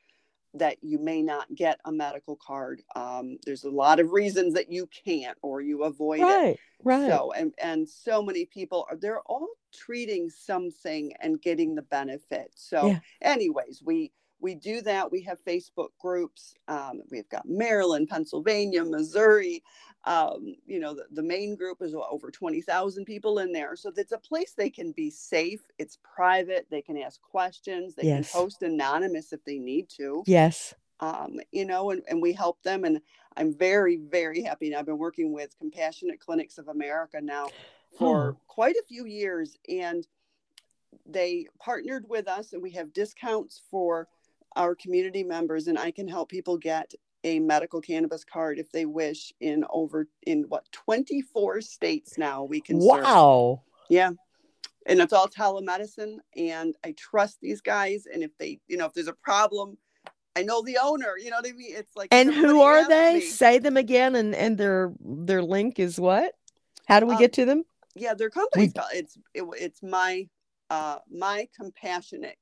[0.54, 4.71] that you may not get a medical card um, there's a lot of reasons that
[4.71, 7.08] you can't or you avoid it Right, right.
[7.08, 12.51] so and and so many people are they're all treating something and getting the benefit
[12.56, 12.99] so Yeah.
[13.21, 19.63] anyways we we do that we have facebook groups um, we've got maryland pennsylvania missouri
[20.06, 24.12] um, you know the, the main group is over 20000 people in there so it's
[24.12, 28.32] a place they can be safe it's private they can ask questions they Yes.
[28.32, 30.73] can post anonymous if they need to yes.
[31.01, 32.84] um, you know, and, and we help them.
[32.84, 33.01] And
[33.36, 34.67] I'm very, very happy.
[34.67, 37.47] And I've been working with Compassionate Clinics of America now
[37.97, 38.38] for Oh.
[38.47, 39.58] quite a few years.
[39.67, 40.06] And
[41.08, 44.08] they partnered with us, and we have discounts for
[44.56, 45.68] our community members.
[45.68, 50.08] And I can help people get a medical cannabis card if they wish in over
[50.24, 53.04] in what 24 states now we can serve.
[53.04, 53.62] Wow.
[53.90, 54.12] Yeah.
[54.88, 56.18] And it's all telemedicine.
[56.36, 58.08] And I trust these guys.
[58.12, 59.78] And if they, you know, if there's a problem,
[60.36, 61.14] I know the owner.
[61.18, 61.76] You know what I mean?
[61.76, 63.16] It's like And who are they?
[63.16, 63.22] me.
[63.22, 66.34] Say them again and and their their link is what?
[66.88, 67.64] How do we Um, get to them?
[67.96, 70.28] Yeah, their company's called it's it, it's my
[70.70, 72.38] uh my compassionate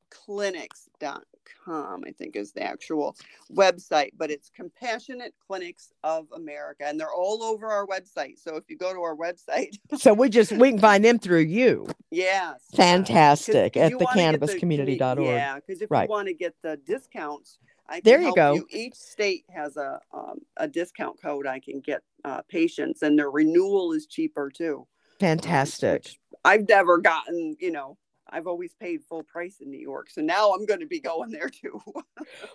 [1.68, 3.16] I think is the actual
[3.54, 6.86] website, but it's compassionate clinics of America.
[6.86, 8.40] And they're all over our website.
[8.40, 11.42] So if you go to our website, So we just we can find them through
[11.42, 11.88] you.
[12.12, 12.62] yes.
[12.76, 14.62] Fantastic at you the wanna get the commu-
[15.00, 15.26] cannabiscommunity.org.
[15.28, 16.04] Yeah, because if Right.
[16.04, 17.60] you want to get the discounts,
[18.04, 18.54] There you go.
[18.56, 18.68] You.
[18.70, 23.32] Each state has a um, a discount code I can get uh, patients, and their
[23.32, 24.88] renewal is cheaper too.
[25.20, 26.08] Fantastic.
[26.46, 27.98] I've never gotten, you know,
[28.32, 30.10] I've always paid full price in New York.
[30.10, 31.82] So now I'm going to be going there too.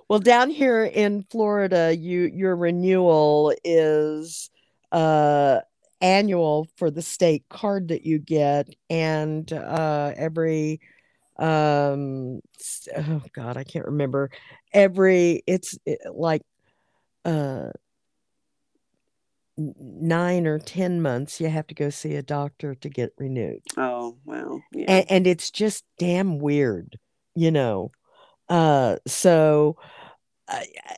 [0.09, 4.51] Well, down here in Florida, you your renewal is
[4.93, 5.61] uh
[6.01, 10.81] annual for the state card that you get and uh every
[11.39, 12.41] um
[12.97, 14.31] oh god, I can't remember.
[14.73, 16.43] Every it's eh, like
[17.25, 17.71] uh
[19.59, 23.61] n- 9 or 10 months you have to go see a doctor to get renewed
[23.76, 24.86] oh, well, yeah.
[24.88, 26.98] and, and it's just damn weird
[27.34, 27.90] you know
[28.48, 29.76] uh so
[30.48, 30.96] I, I-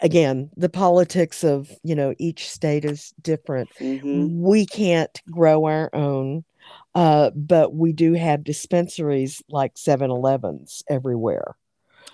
[0.00, 4.30] again the politics of you know each state is different Mhm.
[4.40, 6.44] we can't grow our own
[6.94, 11.56] uh but we do have dispensaries like 7-elevens everywhere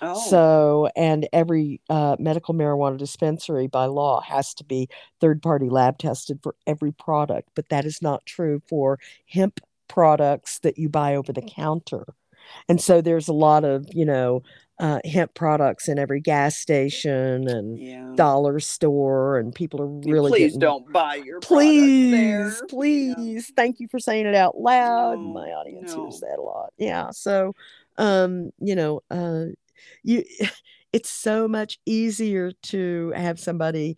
[0.01, 4.89] Oh, So, and every uh, medical marijuana dispensary by law has to be
[5.21, 10.59] third party lab tested for every product, but that is not true for hemp products
[10.59, 12.05] that you buy over the counter.
[12.69, 14.43] And so there's a lot of, you know,
[14.79, 18.11] uh, hemp products in every gas station and yeah.
[18.15, 20.59] dollar store, and people are really Please getting.
[20.59, 23.51] don't buy your Please, please.
[23.55, 25.17] Thank you for saying it out loud.
[25.17, 26.03] No, My audience no.
[26.03, 26.73] hears that a lot.
[26.77, 27.11] Yeah.
[27.11, 27.53] So,
[27.97, 29.45] um, you know, uh,
[30.03, 30.23] you,
[30.93, 33.97] it's so much easier to have somebody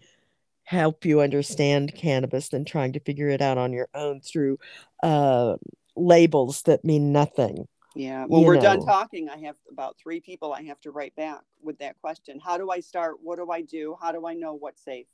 [0.63, 4.57] help you understand cannabis than trying to figure it out on your own through
[5.01, 5.55] uh,
[5.95, 7.67] labels that mean nothing.
[7.95, 8.25] Yeah.
[8.25, 11.79] When we're done talking, I have about three people I have to write back with
[11.79, 12.39] that question.
[12.39, 13.15] How do I start?
[13.23, 13.95] What do I do?
[13.99, 15.07] How do I know what's safe?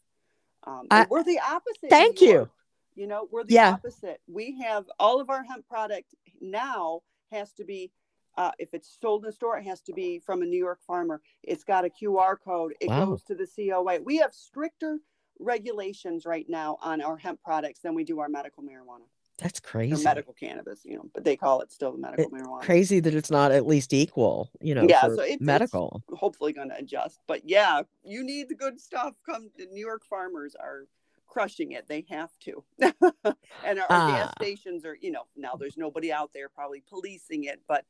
[0.65, 1.89] Um, I- we're the opposite.
[1.89, 2.31] Thank you.
[2.31, 2.51] York.
[2.95, 3.73] You know, we're the Yeah.
[3.73, 4.21] opposite.
[4.27, 7.01] We have all of our hemp product now
[7.31, 7.91] has to be,
[8.37, 10.79] uh, if it's sold in a store, it has to be from a New York
[10.85, 11.21] farmer.
[11.43, 12.73] It's got a QR code.
[12.79, 13.05] It Wow.
[13.05, 14.01] goes to the COA.
[14.01, 14.99] We have stricter
[15.39, 19.03] regulations right now on our hemp products than we do our medical marijuana
[19.37, 20.03] That's or crazy.
[20.03, 20.81] medical cannabis.
[20.85, 22.61] You know, but they call it still the medical It- marijuana.
[22.61, 26.01] Crazy that it's not at least equal, you know, Yeah, so it- it's- medical.
[26.13, 27.19] hopefully going to adjust.
[27.27, 29.15] But yeah, you need the good stuff.
[29.25, 30.87] Come, the New York farmers are
[31.27, 31.87] crushing it.
[31.87, 32.63] They have to.
[32.79, 34.33] and our, our gas Ah.
[34.39, 37.85] stations are, you know, now there's nobody out there probably policing it, but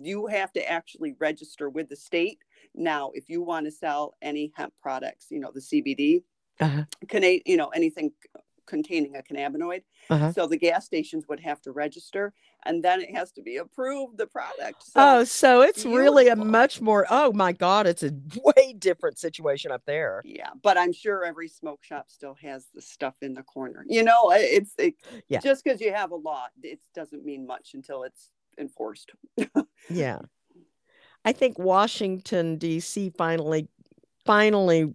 [0.00, 2.38] you have to actually register with the state.
[2.74, 6.22] Now, if you want to sell any hemp products, you know, the CBD,
[6.60, 6.84] Uh-huh.
[7.08, 8.12] cana- you know, anything
[8.66, 9.82] containing a cannabinoid.
[10.08, 10.32] Uh-huh.
[10.32, 12.32] So the gas stations would have to register
[12.64, 14.84] and then it has to be approved, the product.
[14.84, 18.12] So oh, so it's really a much more, oh my God, it's a
[18.44, 20.22] way different situation up there.
[20.24, 24.02] yeah but i'm sure every smoke shop still has the stuff in the corner you
[24.02, 24.94] know it's it,
[25.28, 25.40] Yeah.
[25.40, 29.10] just because you have a law it doesn't mean much until it's enforced
[29.88, 30.22] Yeah.
[31.24, 33.10] I think Washington D.C.
[33.16, 33.68] finally
[34.24, 34.94] finally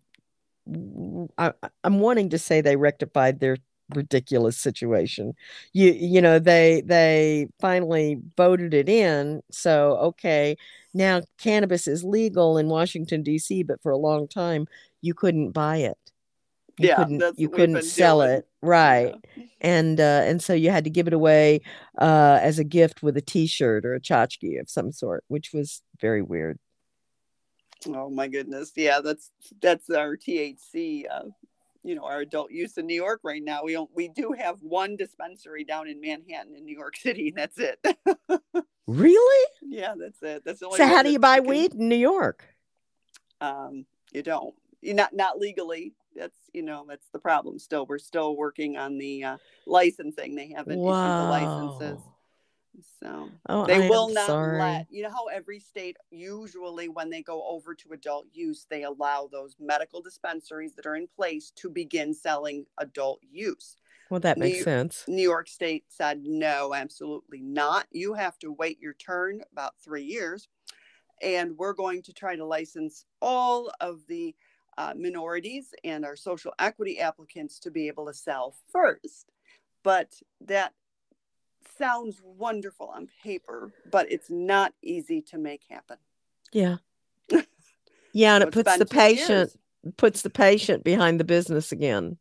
[1.37, 3.57] I, I'm wanting to say they rectified their
[3.95, 5.33] ridiculous situation.
[5.73, 9.41] You you know they they finally voted it in.
[9.51, 10.57] So okay,
[10.93, 14.67] now cannabis is legal in Washington D.C., but for a long time
[15.01, 16.06] you couldn't buy it.
[16.79, 18.31] You Yeah, couldn't you couldn't sell doing.
[18.31, 19.43] it right Yeah.
[19.61, 21.61] and uh, and so you had to give it away
[21.99, 25.81] uh, as a gift with a T-shirt or a tchotchke of some sort, which was
[25.99, 26.59] very weird.
[27.87, 31.23] oh my goodness yeah that's that's our thc uh,
[31.83, 34.57] you know our adult use in new york right now we don't we do have
[34.61, 37.79] one dispensary down in manhattan in new york city and that's it
[38.87, 39.45] Really?
[39.61, 41.95] yeah that's it that's the only So how do you buy can- weed in New
[42.13, 42.45] York?
[43.41, 47.85] um you don't you not not legally that's you know that's the problem still.
[47.85, 50.35] We're still working on the uh, licensing.
[50.35, 52.01] They haven't issued the licenses.
[52.99, 54.59] So Oh, they I will not sorry.
[54.59, 58.83] let you know how every state usually when they go over to adult use they
[58.83, 63.77] allow those medical dispensaries that are in place to begin selling adult use.
[64.09, 65.05] Well, that makes New- sense.
[65.07, 67.87] new york state said no absolutely not.
[67.91, 70.47] You have to wait your turn about three years
[71.21, 74.35] and we're going to try to license all of the
[74.77, 79.31] uh, minorities and our social equity applicants to be able to sell first
[79.83, 80.11] but
[80.41, 80.73] that
[81.77, 85.97] sounds wonderful on paper but it's not easy to make happen
[86.51, 86.77] Yeah.
[88.13, 89.57] Yeah, and So it puts the patient years.
[89.97, 92.17] puts the patient behind the business again.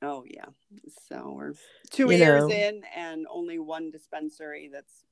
[0.00, 0.46] oh yeah
[1.08, 1.54] so we're
[1.90, 2.54] two You years know.
[2.54, 5.04] in and only one dispensary that's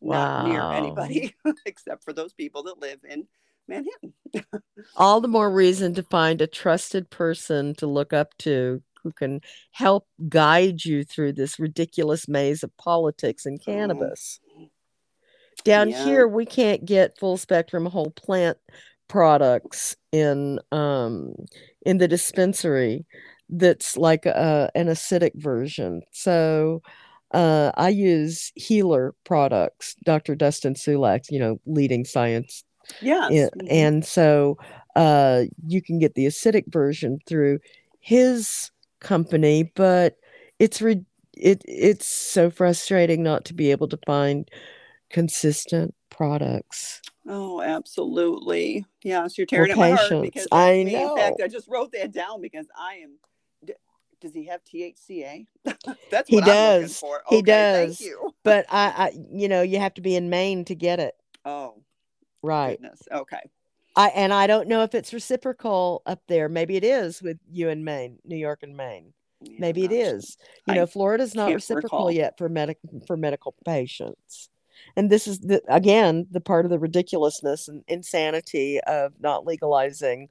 [0.00, 1.34] not near anybody
[1.66, 3.26] except for those people that live in
[3.68, 4.12] manhattan
[4.96, 9.40] All the more reason to find a trusted person to look up to who can
[9.72, 14.40] help guide you through this ridiculous maze of politics and cannabis.
[15.64, 16.04] Down Yeah.
[16.04, 18.58] here, we can't get full spectrum whole plant
[19.08, 21.34] products in um
[21.84, 23.04] in the dispensary
[23.50, 26.00] that's like a, an acidic version.
[26.12, 26.82] So
[27.32, 30.34] uh, I use healer products, Dr.
[30.34, 32.64] Dustin Sulak, you know, leading science
[33.00, 33.66] yes yeah, mhm.
[33.70, 34.56] and so
[34.94, 37.58] uh, you can get the acidic version through
[38.00, 38.70] his
[39.00, 40.16] company, but
[40.58, 41.04] it's re-
[41.36, 44.48] it it's so frustrating not to be able to find
[45.10, 47.00] consistent products.
[47.26, 48.84] Oh, absolutely.
[49.02, 50.94] Yes, you're tearing at my heart because I me.
[50.94, 51.44] In fact, know.
[51.44, 53.12] I just wrote that down because I am.
[54.20, 55.46] Does he have THCA?
[56.10, 56.98] that's He what I'm looking does.
[56.98, 57.22] for.
[57.28, 57.98] He does.
[57.98, 58.34] Thank you.
[58.44, 61.14] But I, I, you know, you have to be in Maine to get it,
[61.44, 61.82] Oh,
[62.42, 62.78] right?
[62.80, 63.00] goodness.
[63.10, 63.40] Okay.
[63.94, 66.48] I and I don't know if it's reciprocal up there.
[66.48, 69.12] Maybe it is with you and Maine, New York and Maine.
[69.40, 70.36] Yeah, Maybe it not
[70.66, 72.10] You I know, Florida's not reciprocal recall.
[72.10, 74.48] yet for medic for medical patients.
[74.96, 80.28] and this is the again the part of the ridiculousness and insanity of not legalizing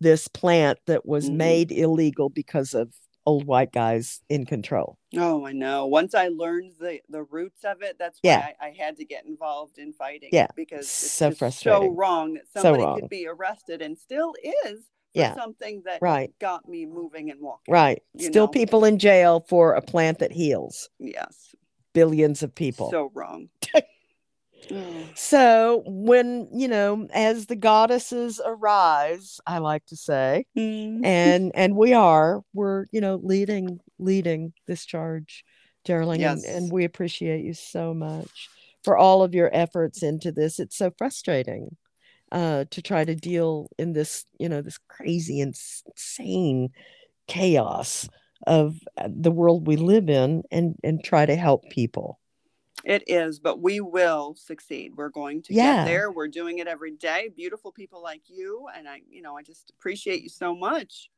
[0.00, 1.36] this plant that was Mhm.
[1.36, 2.92] made illegal because of
[3.26, 4.98] old white guys in control.
[5.16, 5.86] Oh, I know.
[5.86, 8.40] Once I learned the the roots of it, that's Yeah.
[8.40, 10.30] why I, I had to get involved in fighting.
[10.32, 10.48] Yeah.
[10.56, 11.96] because it's So just so frustrating.
[11.96, 13.00] wrong that So somebody wrong.
[13.00, 14.80] could be arrested and still is
[15.14, 15.34] for Yeah.
[15.34, 16.32] something that Right.
[16.38, 17.72] got me moving and walking.
[17.72, 18.02] Right.
[18.18, 18.48] Still know?
[18.48, 21.54] people in jail for a plant that heals Yes,
[21.92, 22.90] billions of people.
[22.90, 23.48] so wrong.
[24.70, 31.00] Oh, So when, you know, as the goddesses arise, I like to say, mm.
[31.04, 35.44] and and we are, we're, you know, leading leading this charge,
[35.84, 36.54] Darling, and, Yes.
[36.54, 38.48] and we appreciate you so much
[38.84, 40.58] for all of your efforts into this.
[40.58, 41.76] It's so frustrating
[42.30, 46.70] uh to try to deal in this, you know, this crazy insane
[47.28, 48.08] chaos
[48.46, 52.18] of uh, the world we live in and and try to help people.
[52.84, 54.92] It is, but we will succeed.
[54.96, 55.84] We're going to Yeah.
[55.84, 56.10] get there.
[56.10, 57.30] We're doing it every day.
[57.34, 61.10] Beautiful people like you, and I, you know, I just appreciate you so much.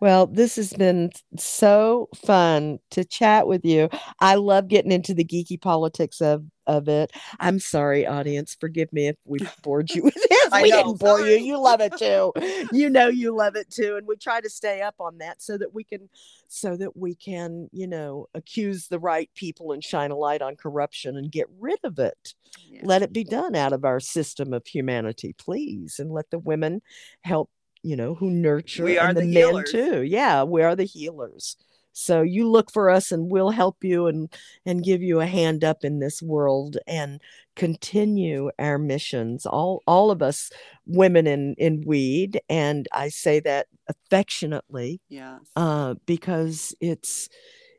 [0.00, 3.90] Well, this has been so fun to chat with you.
[4.18, 7.10] I love getting into the geeky politics of of it.
[7.40, 8.56] I'm sorry, audience.
[8.58, 10.48] Forgive me if we bored you with this.
[10.52, 11.36] I we know, didn't bore you.
[11.36, 12.32] You love it too.
[12.72, 13.96] you know you love it too.
[13.96, 16.08] And we try to stay up on that so that we can
[16.48, 20.56] so that we can, you know, accuse the right people and shine a light on
[20.56, 22.34] corruption and get rid of it
[22.68, 22.80] Yeah.
[22.84, 26.82] let it be done out of our system of humanity please and let the women
[27.22, 27.50] help
[27.82, 29.70] you know who nurture We are and the, the men healers.
[29.72, 31.56] too yeah we are the healers
[31.92, 34.32] so you look for us and we'll help you and
[34.64, 37.20] and give you a hand up in this world and
[37.56, 40.50] continue our missions all all of us
[40.86, 45.40] women in in weed and i say that affectionately Yes.
[45.56, 47.28] uh, because it's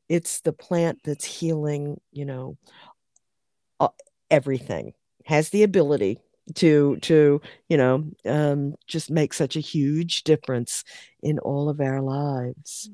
[0.10, 2.58] it's the plant that's healing you know
[4.30, 4.94] everything
[5.26, 6.18] has the ability
[6.56, 10.84] to to you know um, just make such a huge difference
[11.22, 12.90] in all of our lives.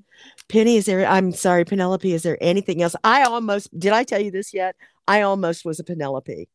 [0.49, 2.95] Penny is there i'm sorry penelope is there anything else?
[3.03, 4.75] I almost did i tell you this yet?
[5.07, 6.49] I almost was a penelope.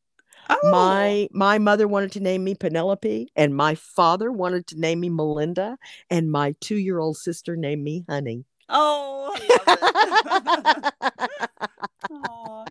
[0.51, 5.01] Oh, my my mother wanted to name me Penelope, and my father wanted to name
[5.01, 5.79] me Melinda,
[6.11, 8.45] and my two year old sister named me Honey.
[8.69, 10.91] Oh, I.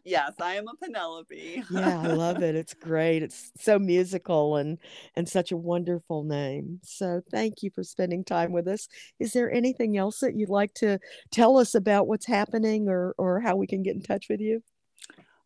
[0.03, 1.63] Yes, I am a Penelope.
[1.69, 2.55] yeah, I love it.
[2.55, 3.23] It's great.
[3.23, 4.77] It's so musical and
[5.15, 6.79] and such a wonderful name.
[6.83, 8.87] So thank you for spending time with us.
[9.19, 10.99] Is there anything else that you'd like to
[11.31, 14.63] tell us about what's happening or or how we can get in touch with you?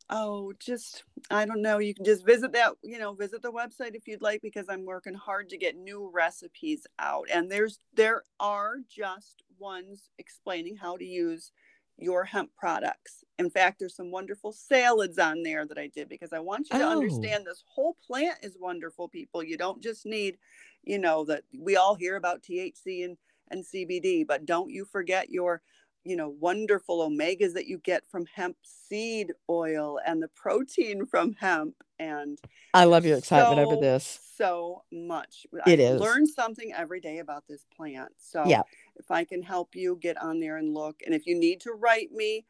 [0.09, 1.79] Oh, just I don't know.
[1.79, 4.85] You can just visit that, you know, visit the website if you'd like because I'm
[4.85, 7.27] working hard to get new recipes out.
[7.31, 11.51] And there's there are just ones explaining how to use
[11.97, 13.23] your hemp products.
[13.39, 16.77] In fact, there's some wonderful salads on there that I did because I want you
[16.77, 16.87] to Oh.
[16.87, 19.41] understand this whole plant is wonderful, people.
[19.43, 20.37] You don't just need,
[20.83, 23.17] you know, that we all hear about THC and
[23.49, 25.61] and CBD, but don't you forget your
[26.05, 31.33] you know wonderful omegas that you get from hemp seed oil and the protein from
[31.33, 32.39] hemp and
[32.73, 34.19] I love your excitement over this.
[34.37, 35.99] so much It I is.
[35.99, 38.61] learn something every day about this plant so Yeah.
[38.95, 41.71] if i can help you get on there and look and if you need to
[41.71, 42.45] write me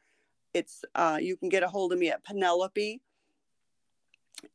[0.53, 3.01] it's uh, you can get a hold of me at penelope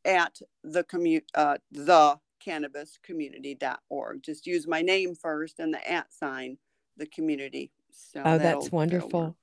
[0.05, 6.11] at the commute uh, the cannabis community.org just use my name first and the at
[6.13, 6.57] sign
[6.97, 9.35] the community so Oh, that's wonderful.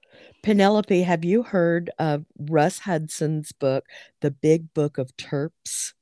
[0.42, 3.84] Penelope, have you heard of Russ Hudson's book,
[4.20, 5.92] The Big Book of Terps?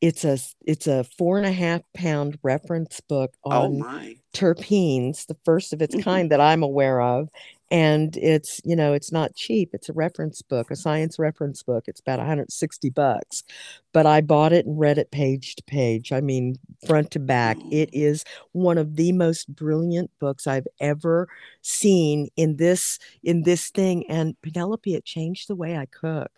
[0.00, 5.26] It's a it's a four and a half pound reference book oh on my terpenes,
[5.26, 6.02] the first of its Mhm.
[6.02, 7.28] kind that I'm aware of.
[7.70, 9.70] And it's, you know, it's not cheap.
[9.72, 11.84] It's a reference book, a science reference book.
[11.86, 13.44] It's about 160 bucks.
[13.92, 16.12] But I bought it and read it page to page.
[16.12, 16.56] I mean,
[16.86, 17.58] front to back.
[17.70, 18.24] It Oh.
[18.52, 21.28] one of the most brilliant books I've ever
[21.62, 24.08] seen in this in this thing.
[24.08, 26.30] And Penelope, it changed the way I cook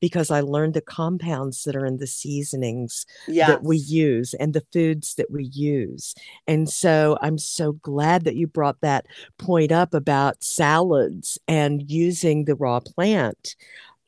[0.00, 3.06] because I learned the compounds that are in the seasonings
[3.48, 6.14] that we use and the foods that we use.
[6.46, 9.06] And so I'm so glad that you brought that
[9.38, 13.56] point up about salads and using the raw plant.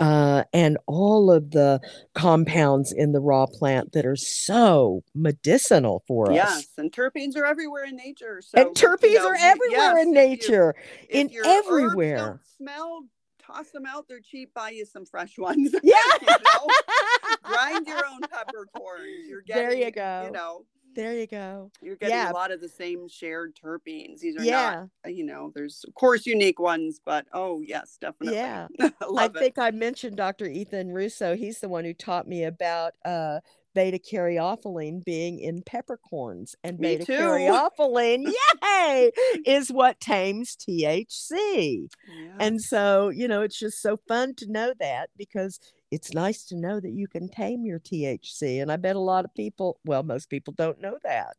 [0.01, 1.79] Uh, and all of the
[2.15, 6.35] compounds in the raw plant that are so medicinal for us.
[6.35, 8.43] Yes, and terpenes are everywhere in nature.
[8.45, 10.75] So and terpenes you know, are everywhere yes, in if you- nature,
[11.09, 12.41] if in herbs don't everywhere.
[12.57, 13.05] smell,
[13.45, 14.07] toss them out.
[14.09, 14.53] They're cheap.
[14.55, 15.75] Buy you some fresh ones.
[15.83, 15.97] Yeah.
[16.21, 16.67] you know?
[17.43, 19.27] grind your own peppercorns.
[19.29, 20.23] You're getting, There you go.
[20.27, 20.65] You know,
[20.95, 21.71] There you go.
[21.83, 22.31] You're getting Yeah.
[22.31, 24.21] a lot of the same shared terpenes.
[24.21, 24.87] These are Yeah.
[25.05, 28.37] not, you know, there's of course unique ones, but oh yes, definitely.
[28.39, 28.69] Yeah.
[28.81, 29.35] I I it.
[29.35, 30.47] think I mentioned Dr.
[30.47, 31.35] Ethan Russo.
[31.37, 33.41] He's the one who taught me about uh,
[33.75, 37.13] beta caryophyllene being in peppercorns, and Me beta too.
[37.13, 38.31] caryophyllene,
[38.63, 39.11] yay,
[39.47, 41.89] is what tames THC.
[42.09, 42.33] Yeah.
[42.39, 45.61] And so, you know, it's just so fun to know that because
[45.91, 48.63] it's nice to know that you can tame your THC.
[48.63, 51.37] And I bet a lot of people, well, most people don't know that.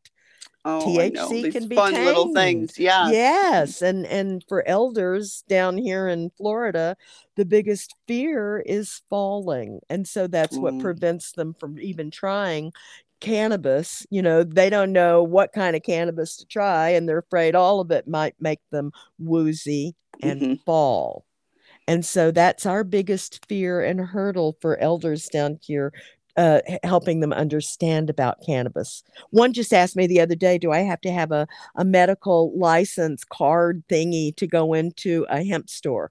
[0.64, 0.84] Oh.
[0.86, 2.34] THC can be fun little tamed.
[2.36, 2.78] things.
[2.78, 3.10] Yeah.
[3.10, 6.96] Yes, and and for elders down here in Florida,
[7.36, 10.80] the biggest fear is falling, and so that's what Mm.
[10.80, 12.72] prevents them from even trying
[13.20, 14.06] cannabis.
[14.10, 17.80] You know, they don't know what kind of cannabis to try, and they're afraid all
[17.80, 20.60] of it might make them woozy and Mhm.
[20.64, 21.24] fall.
[21.88, 25.92] And so that's our biggest fear and hurdle for elders down here,
[26.36, 29.02] uh, helping them understand about cannabis.
[29.30, 32.56] One just asked me the other day, do I have to have a, a medical
[32.58, 36.10] license card thingy to go into a hemp store?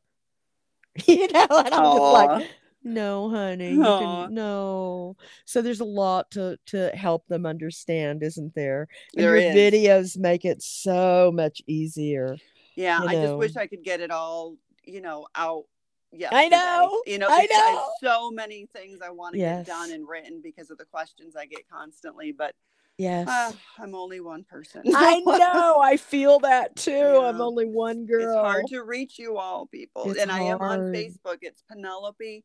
[1.08, 2.50] you know, and I'm just like,
[2.84, 5.16] no, honey, can no.
[5.46, 8.88] So there's a lot to to help them understand, isn't there?
[9.16, 9.74] And There your is.
[9.74, 12.38] videos make it so much easier.
[12.76, 13.56] Yeah, you I just wish.
[13.56, 15.64] I could get it all, you know, out.
[16.16, 17.90] Yeah, I know, You know, I know.
[18.02, 21.46] so many things I want to get done and written because of the questions I
[21.46, 22.56] get constantly, but
[22.98, 23.28] Yes.
[23.28, 24.84] uh, I'm only one person.
[24.96, 25.80] I know.
[25.82, 26.92] I feel that too.
[27.24, 30.12] I'm only one girl It's hard to reach you all, people.
[30.12, 30.80] It's and I am on.
[30.94, 31.40] Facebook.
[31.42, 32.44] It's Penelope,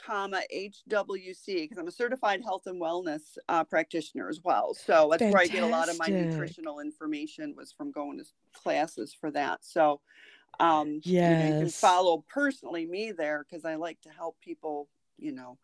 [0.00, 4.74] comma HWC because I'm a certified health and wellness uh, practitioner as well.
[4.74, 8.24] So that's where I get a lot of my nutritional information was from going to
[8.54, 9.64] classes for that.
[9.64, 10.00] So
[10.60, 11.80] um, you, know, you can Yes.
[11.80, 14.88] follow personally me there because I like to help people,
[15.18, 15.58] you know,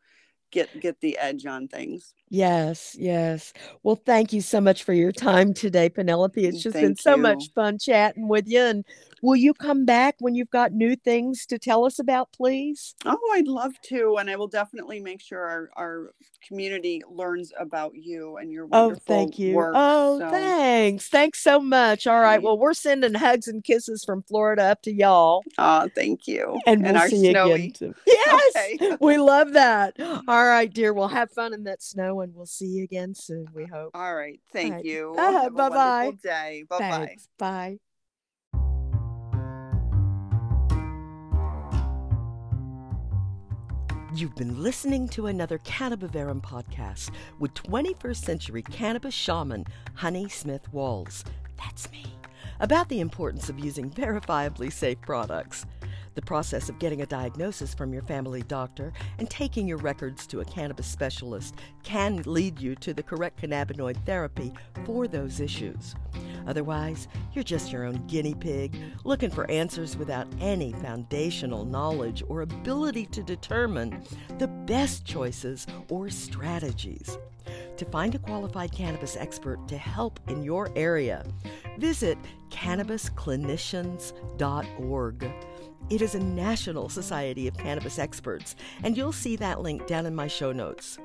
[0.51, 2.15] get get the edge on things.
[2.31, 3.53] Yes, yes.
[3.83, 6.45] Well, thank you so much for your time today, Penelope.
[6.45, 7.17] It's just been Thank so you.
[7.17, 8.61] much fun chatting with you.
[8.61, 8.85] And
[9.25, 12.95] will you come back when you've got new things to tell us about, please?
[13.07, 16.15] Oh, I'd love to, and I will definitely make sure our, our
[16.47, 19.55] community learns about you and your Oh, thank you.
[19.55, 19.73] work.
[19.77, 21.09] Oh, so- thanks.
[21.09, 22.07] Thanks so much.
[22.07, 22.43] All right.
[22.43, 25.43] Well, we're sending hugs and kisses from Florida up to y'all.
[25.59, 26.61] Oh, thank you.
[26.67, 27.73] And we'll our see snowy.
[27.75, 27.95] again.
[28.07, 28.53] Yes.
[28.57, 28.97] Okay.
[29.01, 29.95] We love that.
[30.29, 30.93] All right, dear.
[30.93, 33.91] We'll have fun in that snow and we'll see you again soon, we hope.
[33.95, 34.41] All right.
[34.53, 34.85] Thank right.
[34.85, 35.15] you.
[35.17, 36.05] Uh, Have a bye-bye.
[36.05, 36.65] wonderful day.
[36.69, 37.07] Bye bye.
[37.07, 37.29] Thanks.
[37.39, 37.79] Bye.
[44.15, 47.11] You've been listening to another Cannabivarum podcast
[47.41, 51.25] with 21st century cannabis shaman Honey Smith Walls.
[51.57, 52.05] That's me.
[52.61, 55.67] About the importance of using verifiably safe products.
[56.15, 60.41] The process of getting a diagnosis from your family doctor and taking your records to
[60.41, 64.53] a cannabis specialist can lead you to the correct cannabinoid therapy
[64.85, 65.95] for those issues.
[66.47, 72.43] Otherwise, you're just your own guinea pig, looking for answers without any foundational knowledge or
[72.43, 74.03] ability to determine
[74.39, 77.19] the best choices or strategies.
[77.79, 81.25] To find a qualified cannabis expert to help in your area,
[81.79, 82.19] visit
[82.51, 85.33] cannabisclinicians.org.
[85.91, 90.15] It is a national society of cannabis experts, and you'll see that link down in
[90.15, 90.99] my show notes.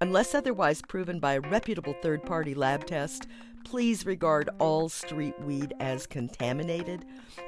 [0.00, 3.26] Unless otherwise proven by a reputable third party lab test,
[3.64, 7.04] please regard all street weed as contaminated.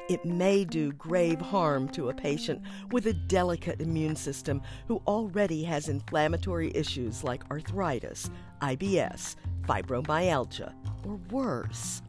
[0.08, 5.62] It may do grave harm to a patient with a delicate immune system who already
[5.64, 10.72] has inflammatory issues like arthritis, IBS, fibromyalgia,
[11.06, 12.02] or worse.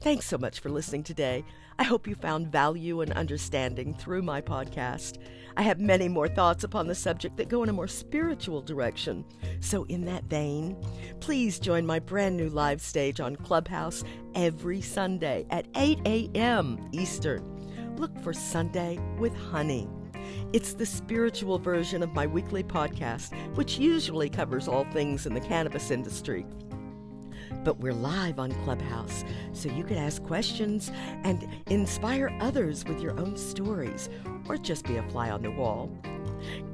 [0.00, 1.44] Thanks so much for listening today.
[1.76, 5.18] I hope you found value and understanding through my podcast.
[5.56, 9.24] I have many more thoughts upon the subject that go in a more spiritual direction.
[9.58, 10.76] So, in that vein,
[11.18, 14.04] please join my brand new live stage on Clubhouse
[14.36, 16.88] every Sunday at 8 a.m.
[16.92, 17.96] Eastern.
[17.96, 19.88] Look for Sunday with Honey.
[20.52, 25.40] It's the spiritual version of my weekly podcast, which usually covers all things in the
[25.40, 26.46] cannabis industry
[27.68, 30.90] but we're live on Clubhouse, so you can ask questions
[31.22, 34.08] and inspire others with your own stories,
[34.48, 35.94] or just be a fly on the wall.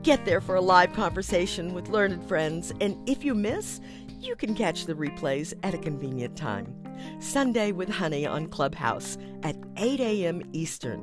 [0.05, 3.81] Get there for a live conversation with learned friends, and if you miss,
[4.21, 6.73] you can catch the replays at a convenient time.
[7.19, 10.49] Sunday with Honey on Clubhouse at 8 a.m.
[10.53, 11.03] Eastern.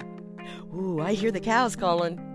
[0.73, 2.30] Ooh, I hear the cows calling.